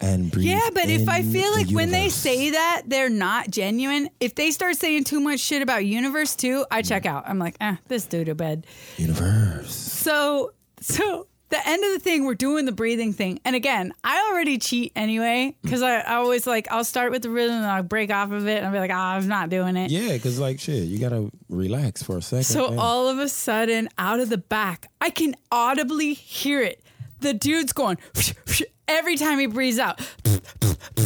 [0.00, 0.46] and breathe.
[0.46, 4.08] Yeah, but if I feel the like when they say that, they're not genuine.
[4.20, 7.24] If they start saying too much shit about universe too, I check out.
[7.28, 8.66] I'm like, eh, this dude to bed.
[8.96, 13.38] universe, So, so the end of the thing, we're doing the breathing thing.
[13.44, 17.30] And again, I already cheat anyway because I, I always like, I'll start with the
[17.30, 19.76] rhythm and I'll break off of it and I'll be like, ah, I'm not doing
[19.76, 19.90] it.
[19.90, 22.44] yeah, because like shit, you gotta relax for a second.
[22.44, 22.80] So yeah.
[22.80, 26.82] all of a sudden, out of the back, I can audibly hear it.
[27.20, 27.98] The dude's going
[28.88, 30.00] every time he breathes out.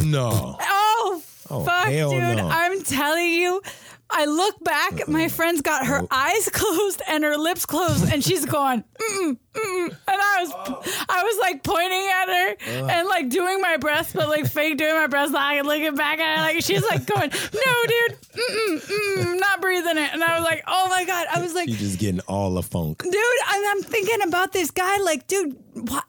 [0.03, 2.11] no, Oh, Oh, fuck, dude.
[2.37, 2.49] no.
[2.51, 3.61] I'm telling you.
[4.09, 5.11] I look back, uh-huh.
[5.11, 6.07] my friend's got her Nope.
[6.11, 9.85] eyes closed and her lips closed, and she's going, mm-mm, mm-mm.
[9.85, 11.05] and I was, oh.
[11.09, 12.87] I was like pointing at her uh.
[12.87, 16.37] and like doing my breath, but like fake doing my breath, like looking back at
[16.37, 20.45] her, like she's like going, no, dude, mm-mm, mm-mm, not breathing it, and I was
[20.45, 23.03] like, oh my god, I was like, you're just getting all the funk.
[23.03, 25.57] dude, and I'm thinking about this guy, like, dude,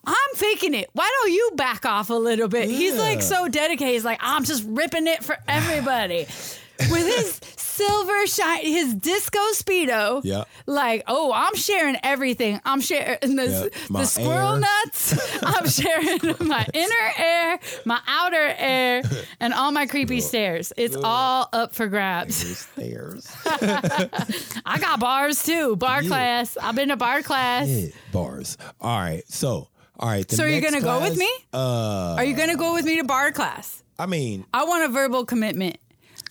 [0.06, 0.88] I'm faking it.
[0.92, 2.68] Why don't you back off a little bit?
[2.68, 3.92] He's like so dedicated.
[3.92, 6.26] He's like, I'm just ripping it for everybody.
[6.90, 7.40] With his
[7.78, 10.20] silver shine, his disco speedo.
[10.24, 10.44] Yeah.
[10.66, 12.60] Like, oh, I'm sharing everything.
[12.64, 14.60] I'm sharing the, Yeah, the squirrel air.
[14.60, 15.42] nuts.
[15.42, 19.02] I'm sharing my inner air, my outer air,
[19.40, 20.72] and all my creepy stares.
[20.76, 22.36] It's all up for grabs.
[22.58, 23.26] Stairs.
[23.46, 25.76] I got bars too.
[25.76, 26.08] Bar Yeah.
[26.08, 26.56] class.
[26.60, 27.68] I've been to barre class.
[27.68, 28.56] Yeah, bars.
[28.80, 29.22] All right.
[29.28, 29.68] So,
[30.00, 30.30] All right.
[30.30, 31.30] So are you gonna go with me?
[31.52, 33.82] Uh, Are you gonna go with me to barre class?
[33.98, 35.78] I mean, I want a verbal commitment.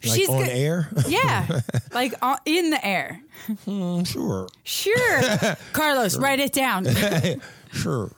[0.06, 0.90] Like on go- air.
[1.08, 1.62] Yeah,
[1.94, 3.22] like uh, in the air.
[3.66, 6.86] Mm, sure, Sure, Carlos, write it down.
[7.72, 8.12] sure.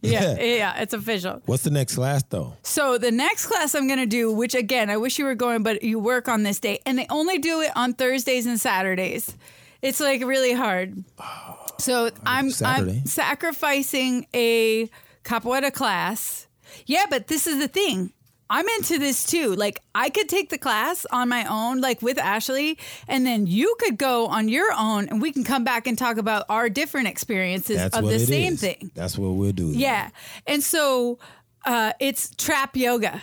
[0.00, 1.42] Yeah, yeah, it's official.
[1.46, 2.56] What's the next class though?
[2.62, 5.82] So the next class I'm gonna do, which again I wish you were going, but
[5.82, 9.34] you work on this day, and they only do it on Thursdays and Saturdays.
[9.82, 11.04] It's like really hard.
[11.80, 12.50] So I'm.
[12.64, 14.90] I'm sacrificing a
[15.22, 16.48] capoeira class.
[16.86, 18.12] Yeah, but this is the thing.
[18.50, 19.54] I'm into this too.
[19.54, 23.76] Like I could take the class on my own, like with Ashley, and then you
[23.78, 27.08] could go on your own, and we can come back and talk about our different
[27.08, 28.60] experiences That's of the same is.
[28.60, 28.90] thing.
[28.94, 29.70] That's what we'll do.
[29.74, 30.10] Yeah,
[30.46, 31.18] and so
[31.64, 33.22] uh, it's trap yoga.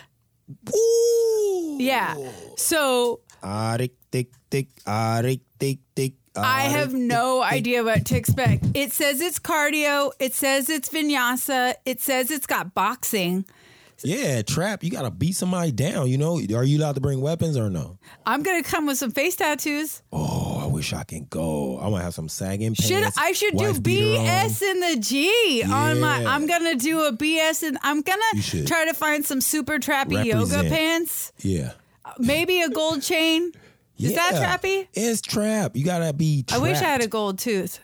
[0.74, 1.78] Ooh.
[1.80, 2.16] Yeah.
[2.56, 4.68] So Arik tick tick.
[4.84, 6.14] Arik tick tick.
[6.38, 8.64] I have no idea what to expect.
[8.74, 10.12] It says it's cardio.
[10.20, 11.74] It says it's vinyasa.
[11.86, 13.46] It says it's got boxing.
[14.02, 14.84] Yeah, trap.
[14.84, 16.08] You gotta beat somebody down.
[16.08, 17.98] You know, are you allowed to bring weapons or no?
[18.26, 20.02] I'm gonna come with some face tattoos.
[20.12, 21.78] Oh, I wish I can go.
[21.78, 22.86] I want to have some sagging pants.
[22.86, 24.26] Should I should do wife beater on.
[24.26, 26.24] BS in the G on my?
[26.24, 30.62] I'm gonna do a BS and I'm gonna try to find some super trappy yoga
[30.68, 31.32] pants.
[31.38, 31.72] Yeah.
[32.04, 33.52] Uh, maybe a gold chain.
[33.98, 34.88] Is that trappy?
[34.92, 35.74] It's trap.
[35.74, 36.44] You gotta be.
[36.52, 37.80] I wish I had a gold tooth.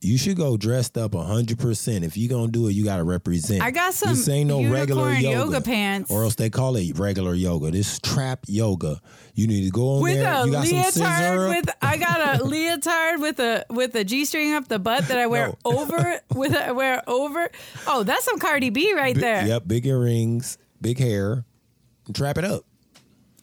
[0.00, 2.04] You should go dressed up hundred percent.
[2.04, 3.60] If you're gonna do it, you gotta represent.
[3.62, 5.28] I got some This ain't no regular yoga.
[5.46, 6.08] yoga pants.
[6.10, 7.72] or else they call it regular yoga.
[7.72, 9.00] This is trap yoga.
[9.34, 10.32] You need to go on with there.
[10.32, 14.24] a you got some leotard with I got a leotard with a with a G
[14.24, 15.56] string up the butt that I wear No.
[15.64, 17.50] over with a, I wear over.
[17.88, 19.44] Oh, that's some Cardi B right there.
[19.46, 21.44] Yep, big earrings, big hair,
[22.14, 22.62] trap it up.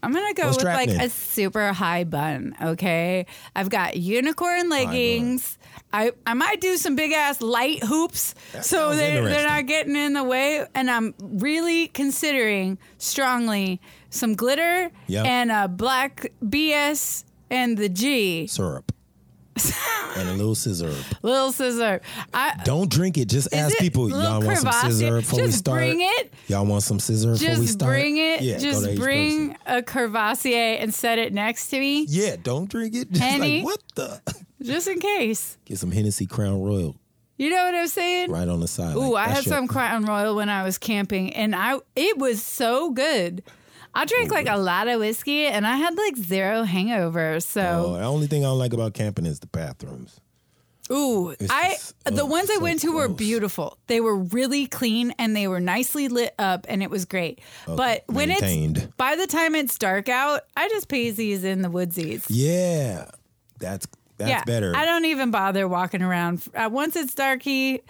[0.01, 1.05] I'm gonna go What's with like trapping?
[1.05, 2.55] a super high bun.
[2.61, 3.25] Okay,
[3.55, 5.57] I've got unicorn leggings.
[5.95, 9.95] I I might do some big ass light hoops so sounds they they're not getting
[9.95, 10.65] in the way.
[10.75, 13.79] And I'm really considering strongly
[14.09, 15.25] some glitter Yep.
[15.25, 18.47] and a black BS and the G.
[18.47, 18.91] Syrup.
[20.17, 20.93] and a little scissor.
[21.21, 22.01] Little scissor.
[22.33, 23.29] I Don't drink it.
[23.29, 24.09] Just ask it people.
[24.09, 25.79] Y'all want some scissor before we Just start?
[25.79, 26.33] bring it.
[26.47, 27.91] Y'all want some scissor before we just start?
[27.93, 28.41] bring it.
[28.41, 33.09] Yeah, just bring a Courvoisier and set it next to me, Yeah, don't drink it.
[33.11, 33.57] Just Henny.
[33.59, 34.21] like what the?
[34.65, 35.57] just in case.
[35.65, 36.95] Get some Hennessy Crown Royal
[37.37, 38.31] You know what I'm saying?
[38.31, 38.95] right on the side.
[38.95, 42.17] Ooh, like, I had your- some Crown Royal when I was camping, and I it
[42.17, 43.43] was so good.
[43.97, 47.37] I drank like a lot of whiskey, and I had like zero hangovers.
[47.37, 50.19] Oh, So, the only thing I don't like about camping is the bathrooms.
[50.91, 53.77] ooh, It's I just- the oh, ones I so went to were beautiful.
[53.87, 57.39] They were really clean, and they were nicely lit up, and it was great.
[57.67, 58.77] Oh, but when maintained.
[58.77, 60.87] it's by the time it's dark out, I just
[61.17, 62.25] these in the woodsies.
[62.29, 63.05] Yeah,
[63.59, 63.87] that's
[64.17, 64.75] that's yeah, better.
[64.75, 66.43] I don't even bother walking around.
[66.53, 67.83] Uh, once it's darky,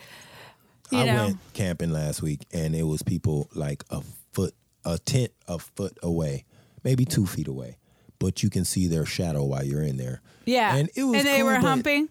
[0.91, 1.23] you I know.
[1.25, 4.01] went camping last week and it was people like a
[4.33, 4.53] foot,
[4.83, 6.45] a tent a foot away,
[6.83, 7.77] maybe two feet away,
[8.19, 10.21] but you can see their shadow while you're in there.
[10.45, 12.09] Yeah, and it was and they cool, were humping.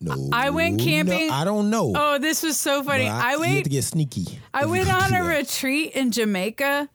[0.00, 1.92] No, I went no, camping- I don't know.
[1.96, 3.08] Oh, this was so funny.
[3.08, 3.64] I, you have went.
[3.64, 4.38] to get sneaky.
[4.52, 6.90] I went on a retreat in Jamaica.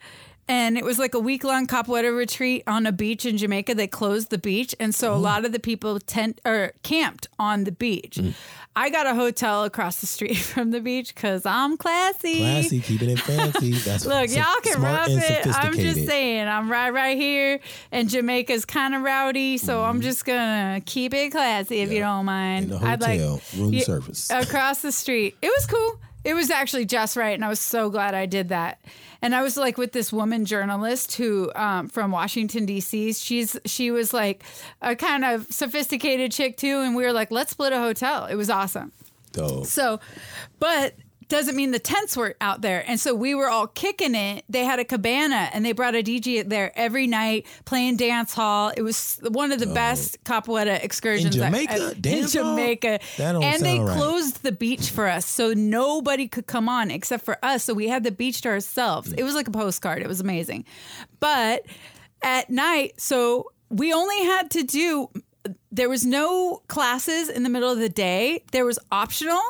[0.49, 3.75] And it was like a week long Capoeira retreat on a beach in Jamaica.
[3.75, 5.19] They closed the beach, and so a Oh.
[5.19, 8.17] lot of the people tent or camped on the beach.
[8.19, 8.33] Mm.
[8.75, 12.37] I got a hotel across the street from the beach because I'm classy.
[12.39, 13.71] Classy, keeping it fancy.
[13.85, 15.45] That's Look, so y'all can rough it.
[15.47, 17.59] I'm just saying, I'm right right here,
[17.91, 22.05] and Jamaica's kind of rowdy, so I'm just gonna keep it classy if you Mm-hmm.
[22.17, 22.71] Don't mind.
[22.71, 24.29] In the I'd like hotel, room Yeah, service.
[24.31, 25.35] across the street.
[25.43, 25.99] It was cool.
[26.23, 28.79] It was actually just right, and I was so glad I did that.
[29.21, 33.13] And I was like with this woman journalist who um, from Washington D.C.
[33.13, 34.43] She's she was like
[34.81, 38.25] a kind of sophisticated chick too, and we were like, let's split a hotel.
[38.25, 38.91] It was awesome.
[39.31, 39.65] Dope.
[39.65, 39.99] So,
[40.59, 40.95] but
[41.29, 42.83] doesn't mean the tents were out there.
[42.87, 44.43] And so we were all kicking it.
[44.49, 48.73] They had a cabana and they brought a DJ there every night playing dance hall.
[48.75, 49.73] It was one of the oh.
[49.73, 51.35] best capoeira excursions.
[51.35, 51.73] In Jamaica?
[51.73, 52.55] I- in Dance hall?
[52.55, 52.99] Jamaica.
[53.19, 53.95] And they right.
[53.95, 55.25] closed the beach for us.
[55.25, 57.63] So nobody could come on except for us.
[57.63, 59.13] So we had the beach to ourselves.
[59.13, 60.01] It was like a postcard.
[60.01, 60.65] It was amazing.
[61.19, 61.65] But
[62.23, 65.09] at night, so we only had to do
[65.71, 68.43] there was no classes in the middle of the day.
[68.51, 69.41] There was optional,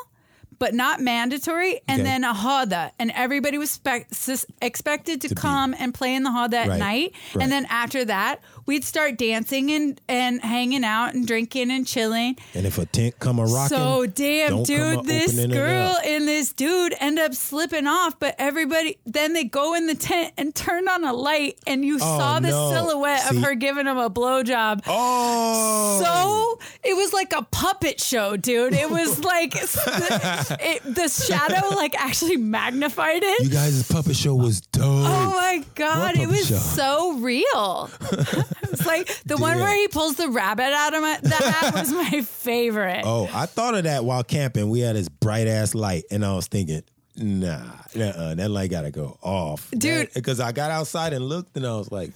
[0.60, 2.10] but not mandatory, and Okay.
[2.10, 6.24] then a roda, and everybody was spec- sus- expected to, be- come and play in
[6.24, 7.14] the roda at Right, night.
[7.34, 7.43] right.
[7.43, 12.38] And then after that, we'd start dancing and and hanging out and drinking and chilling.
[12.53, 16.93] And if a tent come a rocking, So damn, dude, this girl and this dude
[16.99, 21.03] end up slipping off, but everybody then they go in the tent and turn on
[21.03, 22.76] a light, and you oh, saw the Oh, no.
[22.76, 23.38] silhouette See?
[23.38, 24.82] of her giving him a blowjob.
[24.88, 28.74] Oh, So it was like a puppet show, dude.
[28.74, 29.53] It was like
[30.60, 33.43] it, the shadow like actually magnified it.
[33.43, 34.84] you guys' puppet show was dope.
[34.86, 36.56] Oh my god, it was show?
[36.56, 37.89] so real.
[38.64, 41.91] it's like the one where he pulls the rabbit out of my the hat was
[41.91, 43.02] my favorite.
[43.06, 44.70] Oh, I thought of that while camping.
[44.70, 46.84] We had this bright ass light, and I was thinking,
[47.16, 47.56] nah,
[47.95, 50.14] uh that light gotta go off, Dude.
[50.14, 52.12] Because I got outside and looked, and I was like,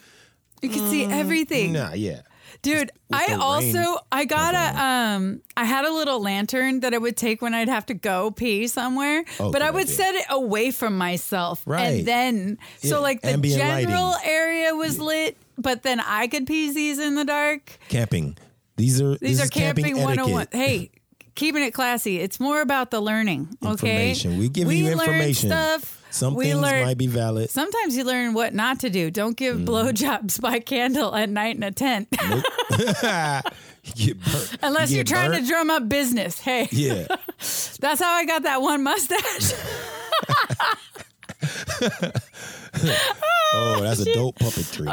[0.62, 1.74] You could see everything.
[1.74, 2.22] nah, yeah.
[2.62, 6.98] Dude, I rain also I got a um I had a little lantern that I
[6.98, 9.96] would take when I'd have to go pee somewhere, Oh, but I would idea.
[9.96, 11.62] set it away from myself.
[11.66, 11.82] Right.
[12.00, 14.30] And then Yeah, so like the ambient general lighting.
[14.30, 17.78] area was lit, but then I could pee these in the dark.
[17.90, 18.38] Camping.
[18.78, 20.42] These are These are camping, camping 101.
[20.44, 20.58] etiquette.
[20.58, 20.92] Hey,
[21.36, 22.20] keeping it classy.
[22.20, 24.12] It's more about the learning, okay?
[24.12, 24.38] Information.
[24.40, 25.50] We give we you information.
[25.50, 26.03] stuff.
[26.14, 27.50] Some we things learn, might be valid.
[27.50, 29.10] Sometimes you learn what not to do.
[29.10, 29.66] Don't give Mm.
[29.66, 32.08] blowjobs by candle at night in a tent.
[33.96, 34.58] You get.
[34.64, 35.44] Unless You you're get trying burnt.
[35.44, 36.40] to drum up business.
[36.40, 37.06] Hey, Yeah.
[37.82, 39.52] that's how I got that one mustache.
[43.56, 44.88] Oh, that's a dope puppetry.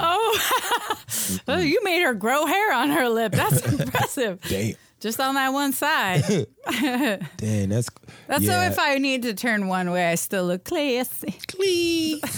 [1.49, 3.33] oh, you made her grow hair on her lip.
[3.33, 4.41] That's impressive.
[4.49, 4.75] Damn.
[5.01, 6.23] Just on that one side.
[6.71, 7.89] Dang, that's
[8.29, 8.67] That's yeah.
[8.67, 11.35] so if I need to turn one way, I still look classy.
[11.49, 12.21] Clee,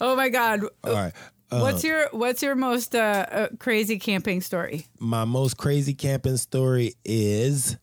[0.00, 0.62] oh my God.
[0.84, 1.12] All right.
[1.50, 4.86] Uh, What's your What's your most uh, uh, crazy camping story?
[5.00, 7.76] my most crazy camping story is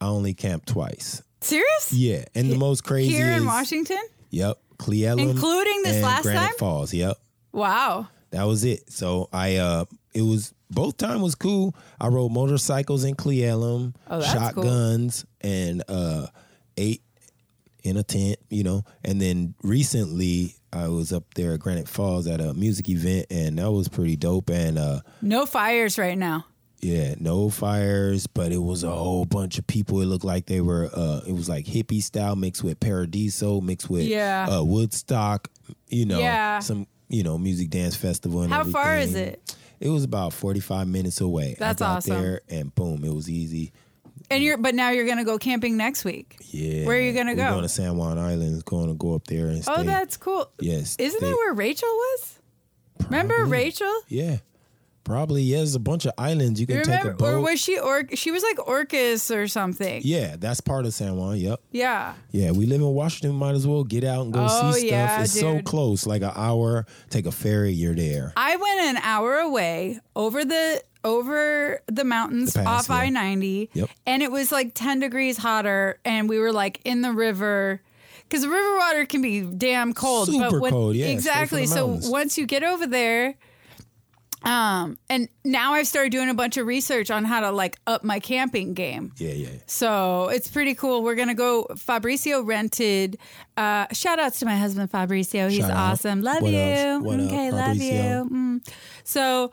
[0.00, 1.22] I only camped twice.
[1.42, 1.92] Serious?
[1.92, 4.00] Yeah, and the most crazy Here is in Washington?
[4.30, 6.54] Yep, Cle Elum, Including this last Granite time?
[6.58, 6.94] Falls.
[6.94, 7.16] Yep,
[7.52, 8.08] Wow.
[8.30, 8.90] that was it.
[8.90, 9.84] So I uh,
[10.14, 11.74] it was both time was cool.
[12.00, 14.64] I rode motorcycles in Cle Elum Oh, that's cool.
[14.64, 16.26] shotguns, and uh,
[16.76, 17.02] ate
[17.82, 18.36] in a tent.
[18.48, 22.88] You know, and then recently I was up there at Granite Falls at a music
[22.88, 24.50] event, and that was pretty dope.
[24.50, 26.46] And uh, No fires right now.
[26.82, 30.00] Yeah, no fires, but it was a whole bunch of people.
[30.00, 30.88] It looked like they were.
[30.94, 34.46] uh It was like hippie style mixed with Paradiso, mixed with Yeah.
[34.48, 35.48] uh, Woodstock.
[35.88, 36.60] You know, Yeah.
[36.60, 38.42] some you know music dance festival.
[38.42, 39.54] And How far is it?
[39.80, 41.56] It was about 45 minutes away.
[41.58, 42.22] That's I got awesome.
[42.22, 43.72] there and boom, it was easy.
[44.30, 46.36] And you're but now you're gonna go camping next week.
[46.50, 46.86] Yeah.
[46.86, 47.50] Where are you gonna We're go?
[47.50, 48.62] Going to San Juan Islands.
[48.62, 49.72] Going to go up there and oh, stay.
[49.78, 50.50] Oh, that's cool.
[50.60, 50.94] yes.
[50.98, 52.38] Isn't stay- that where Rachel was?
[53.06, 53.92] Remember Rachel?
[54.08, 54.38] Yeah.
[55.04, 55.42] Probably.
[55.42, 57.34] Yeah, there's a bunch of islands you can You take a boat.
[57.34, 60.02] or was she or she was like Orcas or something?
[60.04, 61.38] yeah, that's part of San Juan.
[61.38, 61.60] Yep.
[61.72, 62.14] Yeah.
[62.30, 63.36] Yeah, we live in Washington.
[63.36, 64.90] Might as well get out and go Oh, see stuff.
[64.90, 66.86] yeah, it's so close, like an hour.
[67.08, 68.32] Take a ferry, you're there.
[68.36, 73.02] I went an hour away over the over the mountains The pass, off yeah.
[73.06, 73.88] I ninety, Yep.
[74.06, 77.80] and it was like ten degrees hotter, and we were like in the river.
[78.28, 81.66] Because the river water can be damn cold, but Super when, cold, yeah, exactly.
[81.66, 83.34] So once you get over there,
[84.42, 88.04] um, and now I've started doing a bunch of research on how to like up
[88.04, 89.12] my camping game.
[89.18, 89.48] Yeah, yeah.
[89.66, 91.02] So it's pretty cool.
[91.02, 91.66] We're gonna go.
[91.74, 93.18] Fabricio rented.
[93.56, 95.50] Uh, shout outs to my husband Fabricio.
[95.50, 95.92] He's Shout out.
[95.92, 96.22] awesome.
[96.22, 96.58] Love What you.
[96.58, 97.02] up?
[97.02, 98.24] What up, okay, love Fabricio?
[98.24, 98.30] you.
[98.30, 98.68] Mm.
[99.04, 99.50] So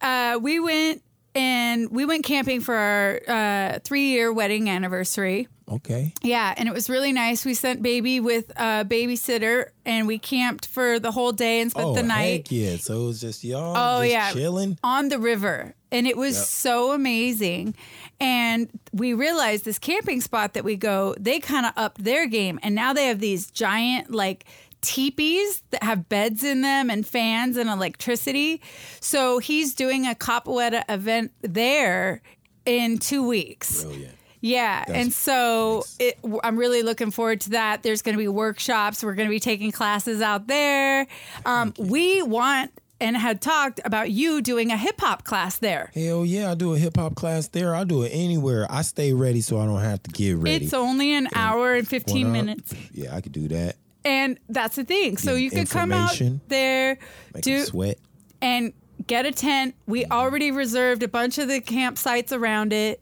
[0.00, 1.02] uh, we went
[1.34, 5.48] and we went camping for our uh, three year wedding anniversary.
[5.70, 6.12] Okay.
[6.22, 7.46] Yeah, and it was really nice.
[7.46, 11.86] We sent baby with a babysitter, and we camped for the whole day and spent
[11.86, 12.76] oh, the night heck yeah.
[12.76, 14.32] So it was just y'all Oh, just yeah.
[14.32, 14.76] chilling.
[14.84, 16.44] on the river and it was Yep.
[16.44, 17.74] so amazing
[18.20, 22.58] and we realized this camping spot that we go they kind of upped their game
[22.62, 24.44] and now they have these giant like
[24.82, 28.60] teepees that have beds in them and fans and electricity
[29.00, 32.20] so he's doing a capoeira event there
[32.66, 34.14] in two weeks Brilliant.
[34.40, 37.82] yeah, and so it, I'm really looking forward to that.
[37.82, 39.02] There's going to be workshops.
[39.04, 41.06] We're going to be taking classes out there.
[41.46, 45.90] Um, we want and had talked about you doing a hip hop class there.
[45.94, 47.74] Hell yeah, I do a hip hop class there.
[47.74, 48.66] I do it anywhere.
[48.70, 50.64] I stay ready so I don't have to get ready.
[50.64, 52.72] It's only an hour and 15 minutes.
[52.92, 53.76] Yeah, I could do that.
[54.04, 55.16] And that's the thing.
[55.16, 56.10] So you could come out
[56.48, 56.98] there,
[57.40, 57.98] do sweat.
[58.40, 58.72] and
[59.06, 59.74] get a tent.
[59.86, 63.00] We already reserved a bunch of the campsites around it.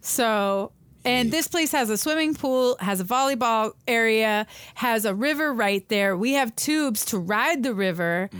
[0.00, 0.72] So,
[1.04, 5.86] and this place has a swimming pool, has a volleyball area, has a river right
[5.88, 6.16] there.
[6.16, 8.30] We have tubes to ride the river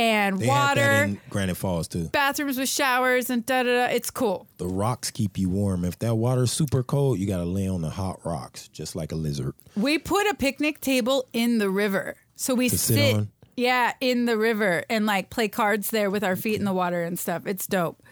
[0.00, 2.04] and They have that water, in Granite Falls too.
[2.08, 3.92] bathrooms with showers and da da da.
[3.94, 4.46] It's cool.
[4.56, 5.84] The rocks keep you warm.
[5.84, 9.16] If that water's super cold, you gotta lay on the hot rocks, just like a
[9.16, 9.54] lizard.
[9.76, 12.16] We put a picnic table in the river.
[12.36, 13.26] So we To sit sit,
[13.56, 17.02] yeah, in the river and like play cards there with our feet in the water
[17.02, 17.46] and stuff.
[17.46, 18.02] It's dope.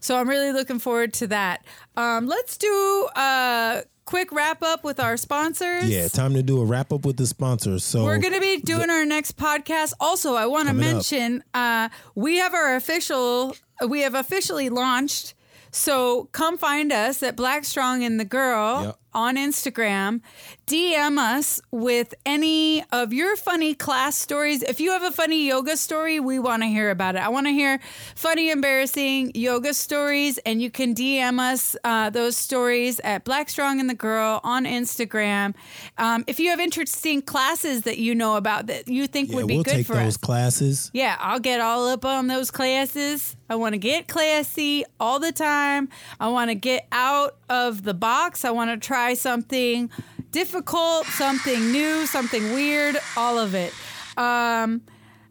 [0.00, 1.64] So I'm really looking forward to that.
[1.96, 5.88] Um, let's do a quick wrap up with our sponsors.
[5.88, 7.84] Yeah, time to do a wrap up with the sponsors.
[7.84, 9.92] So We're going to be doing our next podcast.
[10.00, 13.54] Also, I want to mention uh, we have our official,
[13.86, 15.34] we have officially launched.
[15.70, 18.99] So come find us at Black Strong and the Girl Yep.
[19.12, 20.20] On Instagram.
[20.66, 24.62] DM us with any of your funny class stories.
[24.62, 27.22] If you have a funny yoga story, we want to hear about it.
[27.22, 27.80] I want to hear
[28.14, 33.80] funny, embarrassing yoga stories, and you can DM us uh, those stories at Black Strong
[33.80, 35.54] and the Girl on Instagram.
[35.98, 39.48] Um, if you have interesting classes that you know about that you think yeah, would
[39.48, 40.16] be we'll good take for those us.
[40.16, 40.90] classes.
[40.92, 43.36] Yeah, I'll get all up on those classes.
[43.48, 45.88] I want to get classy all the time.
[46.20, 48.44] I want to get out of the box.
[48.44, 49.90] I want to try something
[50.30, 53.72] difficult, something new, something weird, all of it.
[54.16, 54.82] Um,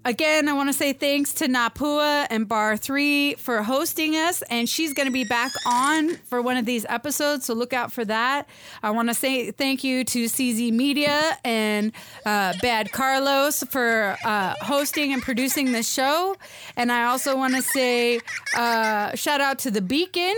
[0.06, 4.94] again, I want to say thanks to Napua and barre3 for hosting us, and she's
[4.94, 8.48] going to be back on for one of these episodes, so look out for that.
[8.82, 11.92] I want to say thank you to CZ Media and
[12.26, 16.36] uh, Bad Carlos for uh, hosting and producing this show.
[16.76, 18.20] And I also want to say
[18.56, 20.36] uh, shout out to The Beacon.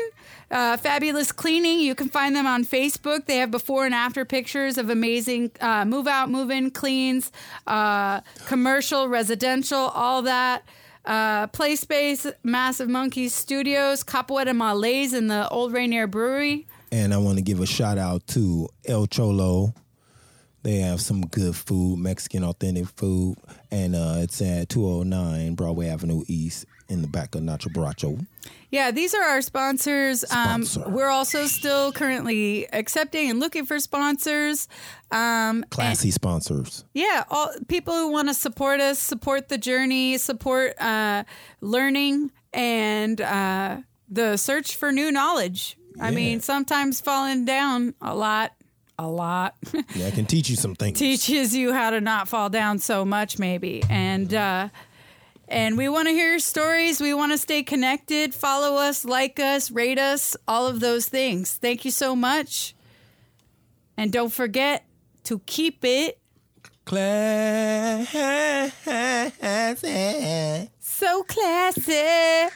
[0.49, 1.80] Uh, Fabulous Cleaning.
[1.80, 3.26] You can find them on Facebook.
[3.26, 7.32] They have before and after pictures of amazing uh, move out, move in cleans,
[7.68, 9.50] uh, commercial, residential,
[9.93, 10.63] all that.
[11.03, 16.67] Uh, Play Space, Massive Monkees Studios, Capoeira Malês in the Old Rainier Brewery.
[16.91, 19.73] And I want to give a shout out to El Cholo.
[20.63, 23.37] They have some good food, Mexican authentic food,
[23.71, 28.25] and uh, it's at 209 Broadway Avenue East in the back of Nacho Borracho.
[28.69, 30.23] Yeah, these are our sponsors.
[30.31, 34.67] Um, we're also still currently accepting and looking for sponsors.
[35.09, 36.85] Um, Classy sponsors.
[36.93, 41.23] yeah, all people who want to support us, support the journey, support uh,
[41.61, 43.77] learning and uh,
[44.09, 45.77] the search for new knowledge.
[45.99, 48.53] I mean, sometimes falling down a lot,
[48.97, 49.55] a lot
[49.95, 50.97] Yeah, I can teach you some things.
[50.99, 53.83] teaches you how to not fall down so much, maybe.
[53.89, 54.69] And uh,
[55.51, 57.01] and we want to hear your stories.
[57.01, 58.33] We want to stay connected.
[58.33, 61.53] Follow us, like us, rate us, all of those things.
[61.53, 62.73] Thank you so much.
[63.97, 64.85] And don't forget
[65.25, 66.17] to keep it
[66.85, 68.17] Classy.
[70.79, 72.49] so classy.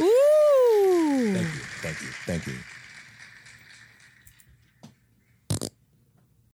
[0.00, 1.34] Woo!
[1.34, 1.60] Thank you.
[1.82, 2.08] Thank you.
[2.26, 2.54] Thank you.